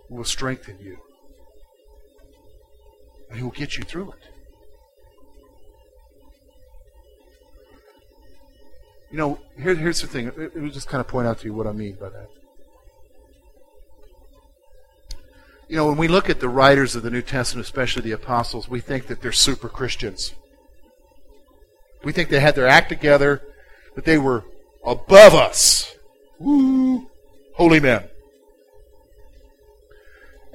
will 0.10 0.24
strengthen 0.24 0.78
you, 0.80 0.98
and 3.30 3.40
who 3.40 3.46
will 3.46 3.52
get 3.52 3.78
you 3.78 3.84
through 3.84 4.12
it. 4.12 4.20
You 9.12 9.18
know, 9.18 9.40
here, 9.58 9.76
here's 9.76 10.02
the 10.02 10.08
thing. 10.08 10.32
Let 10.36 10.56
me 10.56 10.70
just 10.70 10.90
kind 10.90 11.00
of 11.00 11.08
point 11.08 11.28
out 11.28 11.40
to 11.40 11.46
you 11.46 11.54
what 11.54 11.68
I 11.68 11.72
mean 11.72 11.96
by 11.96 12.10
that. 12.10 12.28
You 15.68 15.78
know, 15.78 15.88
when 15.88 15.98
we 15.98 16.08
look 16.08 16.30
at 16.30 16.40
the 16.40 16.50
writers 16.50 16.96
of 16.96 17.04
the 17.04 17.10
New 17.10 17.22
Testament, 17.22 17.66
especially 17.66 18.04
the 18.04 18.12
apostles, 18.12 18.68
we 18.70 18.82
think 18.82 19.08
that 19.08 19.22
they're 19.22 19.32
super 19.32 19.70
Christians. 19.70 20.34
We 22.04 22.12
think 22.12 22.30
they 22.30 22.40
had 22.40 22.56
their 22.56 22.68
act 22.68 22.90
together, 22.90 23.42
that 23.96 24.06
they 24.06 24.18
were 24.18 24.44
above 24.86 25.34
us. 25.34 25.96
Woo! 26.38 27.10
Holy 27.56 27.80
men. 27.80 28.10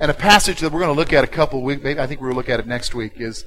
And 0.01 0.11
a 0.11 0.15
passage 0.15 0.61
that 0.61 0.73
we're 0.73 0.81
going 0.81 0.95
to 0.95 0.99
look 0.99 1.13
at 1.13 1.25
a 1.25 1.29
couple 1.29 1.63
weeks, 1.63 1.83
maybe 1.83 2.01
I 2.01 2.07
think 2.07 2.23
we'll 2.23 2.33
look 2.33 2.49
at 2.49 2.59
it 2.59 2.67
next 2.67 2.95
week, 2.95 3.21
is, 3.21 3.45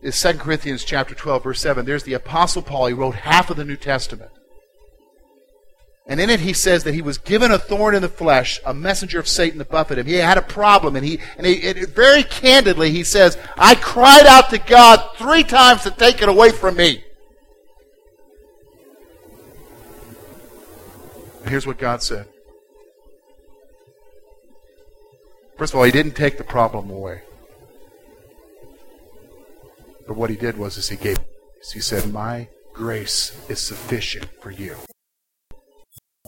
is 0.00 0.20
2 0.20 0.38
Corinthians 0.38 0.82
chapter 0.82 1.14
12, 1.14 1.42
verse 1.44 1.60
7. 1.60 1.84
There's 1.84 2.04
the 2.04 2.14
Apostle 2.14 2.62
Paul. 2.62 2.86
He 2.86 2.94
wrote 2.94 3.16
half 3.16 3.50
of 3.50 3.58
the 3.58 3.66
New 3.66 3.76
Testament. 3.76 4.30
And 6.06 6.18
in 6.18 6.30
it, 6.30 6.40
he 6.40 6.54
says 6.54 6.84
that 6.84 6.94
he 6.94 7.02
was 7.02 7.18
given 7.18 7.52
a 7.52 7.58
thorn 7.58 7.94
in 7.94 8.00
the 8.00 8.08
flesh, 8.08 8.60
a 8.64 8.72
messenger 8.72 9.20
of 9.20 9.28
Satan 9.28 9.58
to 9.58 9.64
buffet 9.66 9.98
him. 9.98 10.06
He 10.06 10.14
had 10.14 10.38
a 10.38 10.42
problem, 10.42 10.96
and 10.96 11.04
he, 11.04 11.20
and 11.36 11.46
he 11.46 11.84
very 11.84 12.22
candidly, 12.22 12.90
he 12.90 13.04
says, 13.04 13.36
I 13.58 13.74
cried 13.74 14.26
out 14.26 14.48
to 14.50 14.58
God 14.58 15.06
three 15.16 15.44
times 15.44 15.82
to 15.82 15.90
take 15.90 16.22
it 16.22 16.30
away 16.30 16.50
from 16.50 16.76
me. 16.76 17.04
And 21.42 21.50
here's 21.50 21.66
what 21.66 21.78
God 21.78 22.02
said. 22.02 22.26
First 25.60 25.74
of 25.74 25.78
all, 25.78 25.84
he 25.84 25.92
didn't 25.92 26.16
take 26.16 26.38
the 26.38 26.42
problem 26.42 26.88
away. 26.88 27.20
But 30.08 30.16
what 30.16 30.30
he 30.30 30.36
did 30.36 30.56
was 30.56 30.78
is 30.78 30.88
he 30.88 30.96
gave 30.96 31.18
he 31.74 31.80
said, 31.80 32.10
My 32.10 32.48
grace 32.72 33.38
is 33.46 33.60
sufficient 33.60 34.26
for 34.40 34.50
you. 34.50 34.76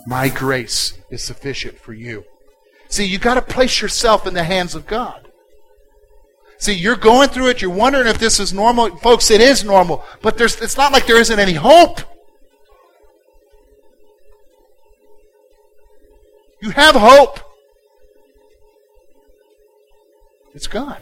My 0.07 0.29
grace 0.29 0.99
is 1.09 1.23
sufficient 1.23 1.79
for 1.79 1.95
you. 1.95 2.25
See, 2.91 3.07
you 3.07 3.19
got 3.19 3.37
to 3.37 3.41
place 3.41 3.81
yourself 3.81 4.27
in 4.27 4.35
the 4.35 4.45
hands 4.45 4.75
of 4.75 4.87
God. 4.87 5.27
See, 6.59 6.75
you're 6.75 6.95
going 6.95 7.31
through 7.31 7.49
it, 7.49 7.63
you're 7.63 7.71
wondering 7.71 8.09
if 8.09 8.19
this 8.19 8.39
is 8.39 8.53
normal. 8.53 8.99
Folks, 8.99 9.31
it 9.31 9.41
is 9.41 9.65
normal, 9.65 10.05
but 10.21 10.37
there's, 10.37 10.61
it's 10.61 10.77
not 10.77 10.93
like 10.93 11.07
there 11.07 11.19
isn't 11.19 11.39
any 11.41 11.55
hope. 11.55 12.03
You 16.61 16.69
have 16.73 16.95
hope. 16.97 17.41
It's 20.55 20.67
God. 20.67 21.01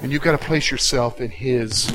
And 0.00 0.10
you've 0.10 0.22
got 0.22 0.32
to 0.32 0.44
place 0.44 0.70
yourself 0.70 1.20
in 1.20 1.30
His 1.30 1.92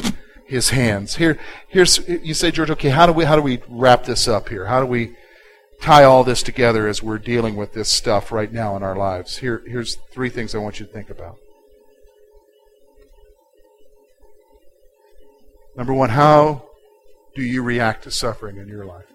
his 0.50 0.72
hands. 0.72 1.16
Here, 1.16 1.38
here's 1.68 2.00
you 2.08 2.34
say, 2.34 2.50
George. 2.50 2.72
Okay, 2.72 2.90
how 2.90 3.06
do 3.06 3.14
we 3.14 3.24
how 3.24 3.36
do 3.36 3.42
we 3.42 3.62
wrap 3.70 4.04
this 4.04 4.28
up 4.28 4.50
here? 4.50 4.66
How 4.66 4.80
do 4.80 4.88
we 4.88 5.16
tie 5.80 6.04
all 6.04 6.24
this 6.24 6.42
together 6.42 6.88
as 6.88 7.04
we're 7.04 7.20
dealing 7.20 7.56
with 7.56 7.74
this 7.74 7.88
stuff 7.88 8.32
right 8.32 8.52
now 8.52 8.76
in 8.76 8.82
our 8.82 8.96
lives? 8.96 9.38
Here, 9.38 9.64
here's 9.68 9.96
three 10.12 10.30
things 10.30 10.56
I 10.56 10.58
want 10.58 10.80
you 10.80 10.88
to 10.88 10.92
think 10.92 11.12
about. 11.12 11.38
Number 15.78 15.94
one, 15.94 16.10
how 16.10 16.66
do 17.36 17.44
you 17.44 17.62
react 17.62 18.04
to 18.04 18.12
suffering 18.12 18.58
in 18.58 18.68
your 18.68 18.86
life? 18.86 19.06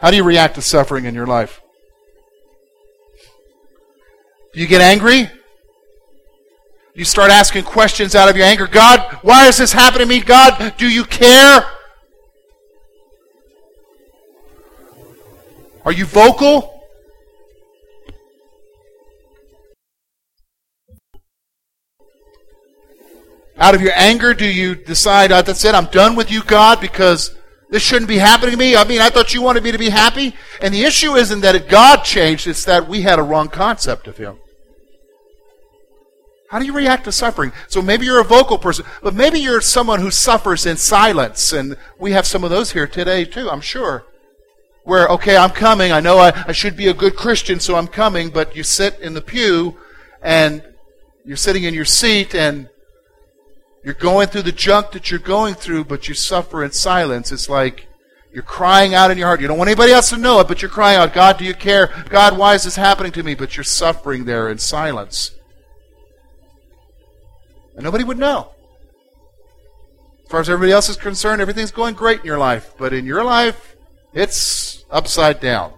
How 0.00 0.10
do 0.10 0.16
you 0.16 0.24
react 0.24 0.54
to 0.54 0.62
suffering 0.62 1.06
in 1.06 1.14
your 1.14 1.26
life? 1.26 1.60
Do 4.54 4.60
you 4.60 4.68
get 4.68 4.80
angry? 4.80 5.28
You 6.94 7.04
start 7.04 7.32
asking 7.32 7.64
questions 7.64 8.14
out 8.14 8.28
of 8.28 8.36
your 8.36 8.46
anger. 8.46 8.68
God, 8.68 9.18
why 9.22 9.48
is 9.48 9.58
this 9.58 9.72
happening 9.72 10.06
to 10.06 10.14
me? 10.14 10.20
God, 10.20 10.74
do 10.78 10.88
you 10.88 11.04
care? 11.04 11.66
Are 15.84 15.92
you 15.92 16.04
vocal? 16.06 16.70
Out 23.58 23.74
of 23.74 23.82
your 23.82 23.92
anger, 23.96 24.32
do 24.32 24.46
you 24.46 24.76
decide, 24.76 25.32
oh, 25.32 25.42
that's 25.42 25.64
it, 25.64 25.74
I'm 25.74 25.86
done 25.86 26.14
with 26.14 26.30
you, 26.30 26.44
God, 26.44 26.80
because 26.80 27.34
this 27.70 27.82
shouldn't 27.82 28.08
be 28.08 28.18
happening 28.18 28.52
to 28.52 28.56
me? 28.56 28.76
I 28.76 28.84
mean, 28.84 29.00
I 29.00 29.10
thought 29.10 29.34
you 29.34 29.42
wanted 29.42 29.62
me 29.64 29.72
to 29.72 29.78
be 29.78 29.88
happy. 29.88 30.34
And 30.60 30.72
the 30.72 30.84
issue 30.84 31.14
isn't 31.14 31.40
that 31.40 31.68
God 31.68 32.02
changed, 32.02 32.46
it's 32.46 32.64
that 32.64 32.88
we 32.88 33.02
had 33.02 33.18
a 33.18 33.22
wrong 33.22 33.48
concept 33.48 34.06
of 34.06 34.16
Him. 34.16 34.38
How 36.50 36.60
do 36.60 36.66
you 36.66 36.72
react 36.72 37.04
to 37.04 37.12
suffering? 37.12 37.52
So 37.66 37.82
maybe 37.82 38.06
you're 38.06 38.20
a 38.20 38.24
vocal 38.24 38.58
person, 38.58 38.84
but 39.02 39.14
maybe 39.14 39.40
you're 39.40 39.60
someone 39.60 40.00
who 40.00 40.10
suffers 40.10 40.66
in 40.66 40.76
silence. 40.76 41.52
And 41.52 41.76
we 41.98 42.12
have 42.12 42.26
some 42.26 42.44
of 42.44 42.50
those 42.50 42.70
here 42.70 42.86
today, 42.86 43.24
too, 43.24 43.50
I'm 43.50 43.60
sure. 43.60 44.06
Where, 44.84 45.08
okay, 45.08 45.36
I'm 45.36 45.50
coming. 45.50 45.90
I 45.90 46.00
know 46.00 46.18
I, 46.18 46.44
I 46.46 46.52
should 46.52 46.76
be 46.76 46.88
a 46.88 46.94
good 46.94 47.16
Christian, 47.16 47.58
so 47.58 47.74
I'm 47.74 47.88
coming. 47.88 48.30
But 48.30 48.54
you 48.54 48.62
sit 48.62 49.00
in 49.00 49.14
the 49.14 49.20
pew 49.20 49.76
and 50.22 50.62
you're 51.24 51.36
sitting 51.36 51.64
in 51.64 51.74
your 51.74 51.86
seat 51.86 52.34
and 52.34 52.68
you're 53.84 53.94
going 53.94 54.28
through 54.28 54.42
the 54.42 54.52
junk 54.52 54.92
that 54.92 55.10
you're 55.10 55.20
going 55.20 55.54
through, 55.54 55.84
but 55.84 56.08
you 56.08 56.14
suffer 56.14 56.64
in 56.64 56.72
silence. 56.72 57.30
It's 57.30 57.50
like 57.50 57.86
you're 58.32 58.42
crying 58.42 58.94
out 58.94 59.10
in 59.10 59.18
your 59.18 59.26
heart. 59.26 59.42
You 59.42 59.46
don't 59.46 59.58
want 59.58 59.68
anybody 59.68 59.92
else 59.92 60.08
to 60.08 60.16
know 60.16 60.40
it, 60.40 60.48
but 60.48 60.62
you're 60.62 60.70
crying 60.70 60.98
out, 60.98 61.12
God, 61.12 61.36
do 61.36 61.44
you 61.44 61.54
care? 61.54 61.92
God, 62.08 62.38
why 62.38 62.54
is 62.54 62.64
this 62.64 62.76
happening 62.76 63.12
to 63.12 63.22
me? 63.22 63.34
But 63.34 63.56
you're 63.56 63.64
suffering 63.64 64.24
there 64.24 64.48
in 64.48 64.56
silence. 64.56 65.32
And 67.74 67.84
nobody 67.84 68.04
would 68.04 68.18
know. 68.18 68.52
As 70.24 70.30
far 70.30 70.40
as 70.40 70.48
everybody 70.48 70.72
else 70.72 70.88
is 70.88 70.96
concerned, 70.96 71.42
everything's 71.42 71.70
going 71.70 71.94
great 71.94 72.20
in 72.20 72.26
your 72.26 72.38
life. 72.38 72.72
But 72.78 72.94
in 72.94 73.04
your 73.04 73.22
life, 73.22 73.76
it's 74.14 74.84
upside 74.90 75.40
down. 75.40 75.74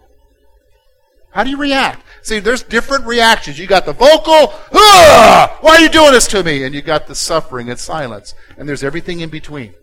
How 1.33 1.42
do 1.42 1.51
you 1.51 1.57
react? 1.57 2.06
See, 2.27 2.41
there's 2.41 2.65
different 2.65 3.07
reactions. 3.07 3.57
You 3.57 3.69
got 3.69 3.87
the 3.87 3.93
vocal, 3.93 4.53
ah, 4.75 5.59
why 5.61 5.77
are 5.77 5.81
you 5.81 5.89
doing 5.89 6.11
this 6.11 6.27
to 6.27 6.43
me? 6.43 6.65
And 6.65 6.75
you 6.75 6.83
got 6.83 7.07
the 7.07 7.15
suffering 7.15 7.71
and 7.71 7.79
silence. 7.79 8.35
And 8.59 8.69
there's 8.69 8.83
everything 8.83 9.21
in 9.21 9.31
between. 9.31 9.75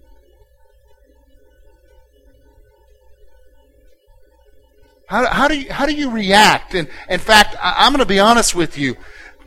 How, 5.07 5.25
how, 5.27 5.47
do 5.47 5.57
you, 5.57 5.71
how 5.71 5.85
do 5.85 5.93
you 5.93 6.11
react? 6.11 6.75
And 6.75 6.89
in 7.07 7.21
fact, 7.21 7.55
I, 7.61 7.75
I'm 7.77 7.93
going 7.93 7.99
to 7.99 8.05
be 8.05 8.19
honest 8.19 8.53
with 8.53 8.77
you 8.77 8.97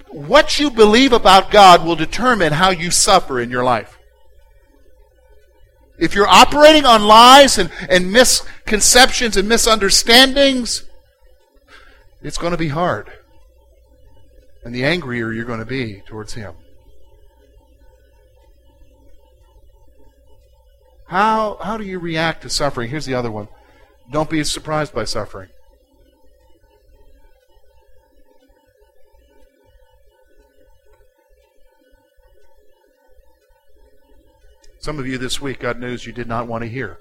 what 0.09 0.59
you 0.59 0.71
believe 0.71 1.13
about 1.13 1.51
God 1.51 1.85
will 1.85 1.97
determine 1.97 2.55
how 2.55 2.71
you 2.71 2.91
suffer 2.91 3.39
in 3.39 3.51
your 3.51 3.63
life. 3.63 3.99
If 5.99 6.15
you're 6.15 6.27
operating 6.27 6.87
on 6.87 7.05
lies 7.05 7.59
and, 7.59 7.71
and 7.91 8.11
misconceptions 8.11 9.37
and 9.37 9.47
misunderstandings, 9.47 10.86
it's 12.27 12.39
going 12.39 12.51
to 12.51 12.59
be 12.59 12.69
hard. 12.69 13.09
And 14.65 14.75
the 14.75 14.85
angrier 14.85 15.33
you're 15.33 15.45
going 15.45 15.61
to 15.61 15.65
be 15.65 16.03
towards 16.07 16.35
Him. 16.35 16.55
How, 21.07 21.57
how 21.63 21.77
do 21.77 21.85
you 21.85 22.01
react 22.01 22.43
to 22.43 22.51
suffering? 22.51 22.91
Here's 22.91 23.07
the 23.07 23.15
other 23.15 23.31
one. 23.31 23.47
Don't 24.11 24.29
be 24.29 24.43
surprised 24.43 24.93
by 24.93 25.05
suffering. 25.05 25.51
Some 34.81 34.99
of 34.99 35.07
you 35.07 35.17
this 35.17 35.41
week 35.41 35.61
got 35.61 35.79
news 35.79 36.07
you 36.07 36.13
did 36.13 36.27
not 36.27 36.49
want 36.49 36.65
to 36.65 36.69
hear. 36.69 36.99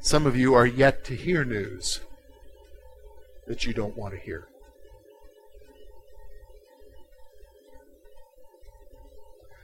Some 0.00 0.26
of 0.26 0.36
you 0.36 0.54
are 0.54 0.66
yet 0.66 1.04
to 1.04 1.14
hear 1.14 1.44
news 1.44 2.00
that 3.46 3.66
you 3.66 3.74
don't 3.74 3.96
want 3.96 4.14
to 4.14 4.20
hear. 4.20 4.48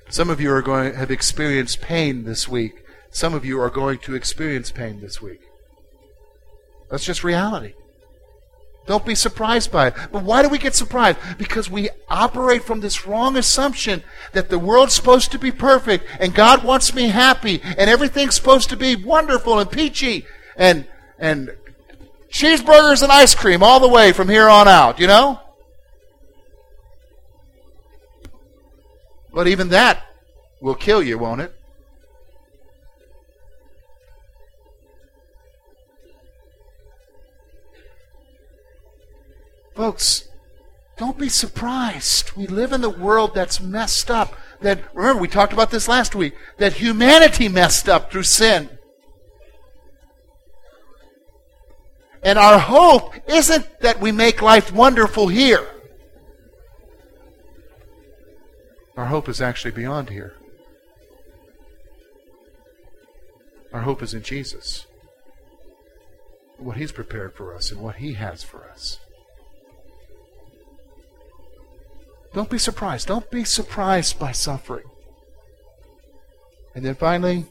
Some 0.09 0.31
of 0.31 0.41
you 0.41 0.53
are 0.53 0.63
going 0.63 0.95
have 0.95 1.11
experienced 1.11 1.81
pain 1.81 2.25
this 2.25 2.47
week. 2.47 2.85
Some 3.11 3.35
of 3.35 3.45
you 3.45 3.61
are 3.61 3.71
going 3.71 3.99
to 4.01 4.15
experience 4.15 4.71
pain 4.71 5.01
this 5.01 5.21
week. 5.21 5.41
That's 6.91 7.05
just 7.05 7.25
reality. 7.25 7.75
Don't 8.87 9.05
be 9.05 9.15
surprised 9.15 9.73
by 9.73 9.89
it. 9.89 9.95
But 10.13 10.23
why 10.23 10.43
do 10.43 10.49
we 10.49 10.59
get 10.59 10.75
surprised? 10.75 11.19
Because 11.39 11.69
we 11.69 11.91
operate 12.09 12.63
from 12.65 12.81
this 12.81 13.07
wrong 13.07 13.37
assumption 13.37 14.03
that 14.33 14.49
the 14.49 14.59
world's 14.59 14.95
supposed 14.95 15.33
to 15.33 15.39
be 15.39 15.51
perfect 15.51 16.07
and 16.21 16.35
God 16.35 16.63
wants 16.63 16.95
me 16.95 17.09
happy 17.09 17.61
and 17.63 17.91
everything's 17.91 18.37
supposed 18.37 18.71
to 18.71 18.77
be 18.77 18.95
wonderful 18.95 19.59
and 19.59 19.71
peachy 19.71 20.25
and 20.57 20.87
and 21.19 21.51
cheeseburgers 22.31 23.03
and 23.03 23.11
ice 23.11 23.35
cream 23.35 23.63
all 23.63 23.81
the 23.81 23.89
way 23.89 24.13
from 24.13 24.29
here 24.29 24.49
on 24.49 24.69
out, 24.69 25.01
you 25.01 25.07
know? 25.07 25.41
But 29.33 29.49
even 29.49 29.69
that 29.71 30.03
will 30.61 30.75
kill 30.75 31.03
you, 31.03 31.19
won't 31.19 31.41
it? 31.41 31.55
Folks, 39.77 40.27
don't 40.97 41.19
be 41.19 41.29
surprised. 41.29 42.33
We 42.33 42.47
live 42.47 42.73
in 42.73 42.83
a 42.83 42.89
world 42.89 43.35
that's 43.35 43.61
messed 43.61 44.11
up. 44.11 44.35
That 44.63 44.83
remember 44.95 45.21
we 45.21 45.29
talked 45.29 45.53
about 45.53 45.71
this 45.71 45.87
last 45.87 46.15
week. 46.15 46.35
That 46.57 46.73
humanity 46.73 47.49
messed 47.49 47.87
up 47.87 48.11
through 48.11 48.23
sin. 48.23 48.71
And 52.23 52.39
our 52.39 52.59
hope 52.59 53.15
isn't 53.29 53.81
that 53.81 54.01
we 54.01 54.11
make 54.11 54.41
life 54.41 54.73
wonderful 54.73 55.29
here. 55.29 55.69
Our 58.97 59.07
hope 59.07 59.29
is 59.29 59.43
actually 59.43 59.73
beyond 59.73 60.09
here. 60.09 60.35
Our 63.75 63.83
hope 63.83 64.03
is 64.03 64.15
in 64.15 64.23
Jesus. 64.23 64.87
What 66.57 66.79
He's 66.79 66.93
prepared 66.93 67.35
for 67.35 67.55
us 67.55 67.71
and 67.71 67.83
what 67.83 67.97
He 67.97 68.15
has 68.15 68.43
for 68.43 68.65
us. 68.71 68.99
Don't 72.37 72.51
be 72.51 72.59
surprised. 72.59 73.09
Don't 73.09 73.31
be 73.31 73.45
surprised 73.45 74.19
by 74.19 74.31
suffering. 74.31 74.85
And 76.75 76.85
then 76.85 76.95
finally, 76.95 77.47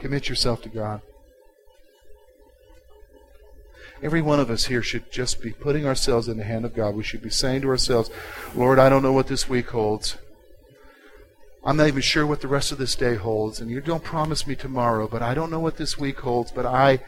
commit 0.00 0.28
yourself 0.28 0.62
to 0.62 0.68
God. 0.68 1.00
Every 4.02 4.20
one 4.20 4.40
of 4.40 4.50
us 4.50 4.64
here 4.64 4.82
should 4.82 5.12
just 5.12 5.40
be 5.40 5.52
putting 5.52 5.86
ourselves 5.86 6.26
in 6.26 6.38
the 6.38 6.42
hand 6.42 6.64
of 6.64 6.74
God. 6.74 6.96
We 6.96 7.04
should 7.04 7.22
be 7.22 7.30
saying 7.30 7.60
to 7.60 7.68
ourselves, 7.68 8.10
Lord, 8.56 8.80
I 8.80 8.88
don't 8.88 9.04
know 9.04 9.12
what 9.12 9.28
this 9.28 9.48
week 9.48 9.70
holds. 9.70 10.16
I'm 11.64 11.76
not 11.76 11.86
even 11.86 12.02
sure 12.02 12.26
what 12.26 12.40
the 12.40 12.48
rest 12.48 12.72
of 12.72 12.78
this 12.78 12.96
day 12.96 13.14
holds, 13.14 13.60
and 13.60 13.70
you 13.70 13.80
don't 13.80 14.02
promise 14.02 14.44
me 14.44 14.56
tomorrow, 14.56 15.06
but 15.06 15.22
I 15.22 15.34
don't 15.34 15.52
know 15.52 15.60
what 15.60 15.76
this 15.76 15.96
week 15.96 16.18
holds, 16.18 16.50
but 16.50 16.66
I 16.66 16.98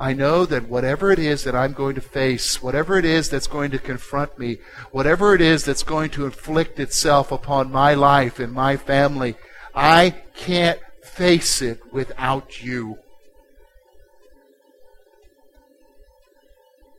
I 0.00 0.12
know 0.12 0.46
that 0.46 0.68
whatever 0.68 1.10
it 1.10 1.18
is 1.18 1.42
that 1.42 1.56
I'm 1.56 1.72
going 1.72 1.96
to 1.96 2.00
face, 2.00 2.62
whatever 2.62 2.98
it 2.98 3.04
is 3.04 3.28
that's 3.28 3.48
going 3.48 3.72
to 3.72 3.78
confront 3.80 4.38
me, 4.38 4.58
whatever 4.92 5.34
it 5.34 5.40
is 5.40 5.64
that's 5.64 5.82
going 5.82 6.10
to 6.10 6.24
inflict 6.24 6.78
itself 6.78 7.32
upon 7.32 7.72
my 7.72 7.94
life 7.94 8.38
and 8.38 8.52
my 8.52 8.76
family, 8.76 9.34
I 9.74 10.14
can't 10.34 10.78
face 11.02 11.60
it 11.60 11.80
without 11.92 12.62
you. 12.62 12.98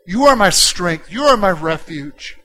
You 0.05 0.25
are 0.25 0.35
my 0.35 0.49
strength. 0.49 1.09
You 1.09 1.23
are 1.23 1.37
my 1.37 1.51
refuge. 1.51 2.37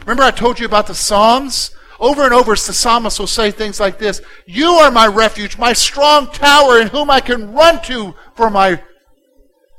Remember, 0.00 0.22
I 0.22 0.30
told 0.30 0.60
you 0.60 0.66
about 0.66 0.86
the 0.86 0.94
Psalms? 0.94 1.74
Over 1.98 2.24
and 2.24 2.34
over, 2.34 2.50
the 2.52 2.72
psalmist 2.72 3.18
will 3.18 3.26
say 3.26 3.50
things 3.50 3.78
like 3.80 3.98
this 3.98 4.20
You 4.46 4.66
are 4.66 4.90
my 4.90 5.06
refuge, 5.06 5.56
my 5.56 5.72
strong 5.72 6.30
tower 6.30 6.80
in 6.80 6.88
whom 6.88 7.08
I 7.08 7.20
can 7.20 7.54
run 7.54 7.80
to 7.84 8.14
for 8.34 8.50
my 8.50 8.82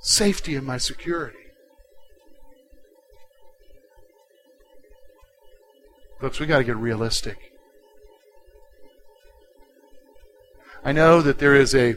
safety 0.06 0.56
and 0.56 0.66
my 0.66 0.78
security. 0.78 1.40
Folks, 6.22 6.40
we 6.40 6.46
got 6.46 6.60
to 6.60 6.64
get 6.64 6.78
realistic. 6.78 7.52
I 10.84 10.92
know 10.92 11.24
that 11.24 11.40
there 11.40 11.56
is 11.56 11.74
a, 11.74 11.96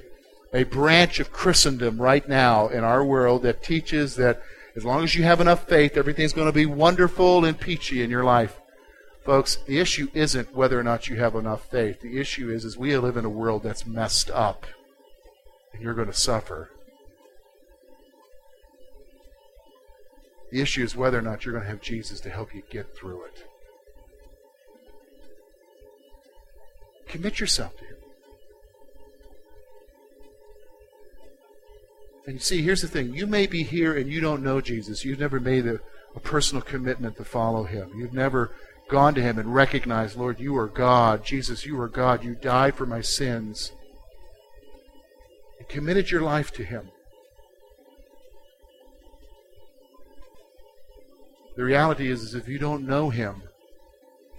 a 0.55 0.65
branch 0.65 1.21
of 1.21 1.31
Christendom 1.31 2.01
right 2.01 2.27
now 2.27 2.69
in 2.69 2.83
our 2.83 3.05
world 3.05 3.43
that 3.43 3.63
teaches 3.63 4.17
that 4.17 4.43
as 4.75 4.87
long 4.87 5.05
as 5.05 5.15
you 5.15 5.25
have 5.25 5.43
enough 5.43 5.69
faith, 5.69 5.99
everything's 5.99 6.33
going 6.33 6.47
to 6.49 6.53
be 6.53 6.65
wonderful 6.65 7.45
and 7.45 7.61
peachy 7.61 8.03
in 8.03 8.09
your 8.09 8.25
life. 8.25 8.59
Folks, 9.27 9.57
the 9.67 9.81
issue 9.81 10.09
isn't 10.15 10.55
whether 10.55 10.81
or 10.81 10.83
not 10.83 11.09
you 11.09 11.17
have 11.17 11.35
enough 11.35 11.71
faith. 11.71 12.01
The 12.01 12.19
issue 12.19 12.51
is, 12.51 12.65
is 12.65 12.79
we 12.79 12.97
live 12.97 13.19
in 13.19 13.27
a 13.27 13.31
world 13.31 13.65
that's 13.65 13.85
messed 13.85 14.31
up, 14.31 14.67
and 15.75 15.83
you're 15.83 15.93
going 15.93 16.09
to 16.09 16.15
suffer 16.15 16.71
The 20.51 20.61
issue 20.61 20.83
is 20.83 20.97
whether 20.97 21.19
or 21.19 21.23
not 21.23 21.45
you're 21.45 21.53
going 21.53 21.65
to 21.65 21.71
have 21.71 21.81
Jesus 21.81 22.21
to 22.21 22.31
help 22.31 22.55
you 22.55 22.63
get 22.71 22.97
through 22.97 23.25
it. 23.25 23.45
Commit 27.07 27.41
yourself 27.41 27.77
to 27.79 27.85
Him. 27.85 27.97
And 32.27 32.35
you 32.35 32.41
see, 32.41 32.63
here's 32.63 32.83
the 32.83 32.89
thing. 32.89 33.15
You 33.15 33.27
may 33.27 33.47
be 33.47 33.63
here 33.63 33.97
and 33.97 34.11
you 34.11 34.21
don't 34.21 34.43
know 34.43 34.61
Jesus. 34.61 35.05
You've 35.05 35.19
never 35.19 35.41
made 35.41 35.67
a, 35.67 35.81
a 36.15 36.21
personal 36.21 36.63
commitment 36.63 37.17
to 37.17 37.25
follow 37.25 37.65
Him. 37.65 37.91
You've 37.97 38.13
never 38.13 38.55
gone 38.89 39.15
to 39.15 39.23
Him 39.23 39.39
and 39.39 39.55
recognized, 39.55 40.17
Lord, 40.17 40.39
you 40.39 40.57
are 40.59 40.67
God. 40.67 41.25
Jesus, 41.25 41.65
you 41.65 41.81
are 41.81 41.89
God. 41.89 42.25
You 42.25 42.35
died 42.35 42.75
for 42.75 42.85
my 42.85 43.01
sins. 43.01 43.73
And 45.59 45.69
committed 45.69 46.11
your 46.11 46.23
life 46.23 46.53
to 46.53 46.65
Him. 46.65 46.91
The 51.59 51.65
reality 51.65 52.09
is, 52.09 52.23
is 52.23 52.37
if 52.37 52.47
you 52.47 52.61
don't 52.61 52.87
know 52.87 53.11
Him, 53.11 53.43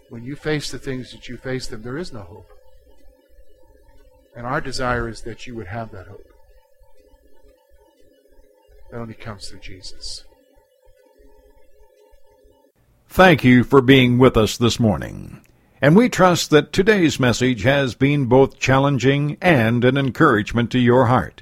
when 0.08 0.24
you 0.24 0.38
face 0.38 0.72
the 0.72 0.80
things 0.80 1.12
that 1.12 1.28
you 1.28 1.36
face 1.36 1.68
them, 1.68 1.82
there 1.82 1.98
is 1.98 2.14
no 2.14 2.22
hope. 2.22 2.50
And 4.38 4.48
our 4.48 4.62
desire 4.62 5.10
is 5.10 5.24
that 5.24 5.46
you 5.46 5.54
would 5.56 5.68
have 5.68 5.92
that 5.92 6.08
hope. 6.08 6.26
That 8.90 9.02
only 9.02 9.16
comes 9.16 9.50
through 9.50 9.60
Jesus. 9.60 10.24
Thank 13.10 13.44
you 13.44 13.66
for 13.66 13.82
being 13.82 14.18
with 14.18 14.38
us 14.38 14.56
this 14.56 14.80
morning. 14.80 15.42
And 15.82 15.98
we 15.98 16.08
trust 16.08 16.52
that 16.52 16.72
today's 16.72 17.20
message 17.20 17.64
has 17.64 17.96
been 17.96 18.28
both 18.28 18.60
challenging 18.60 19.36
and 19.42 19.84
an 19.84 19.98
encouragement 19.98 20.72
to 20.72 20.80
your 20.80 21.08
heart. 21.08 21.42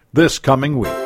this 0.13 0.39
coming 0.39 0.77
week. 0.77 1.00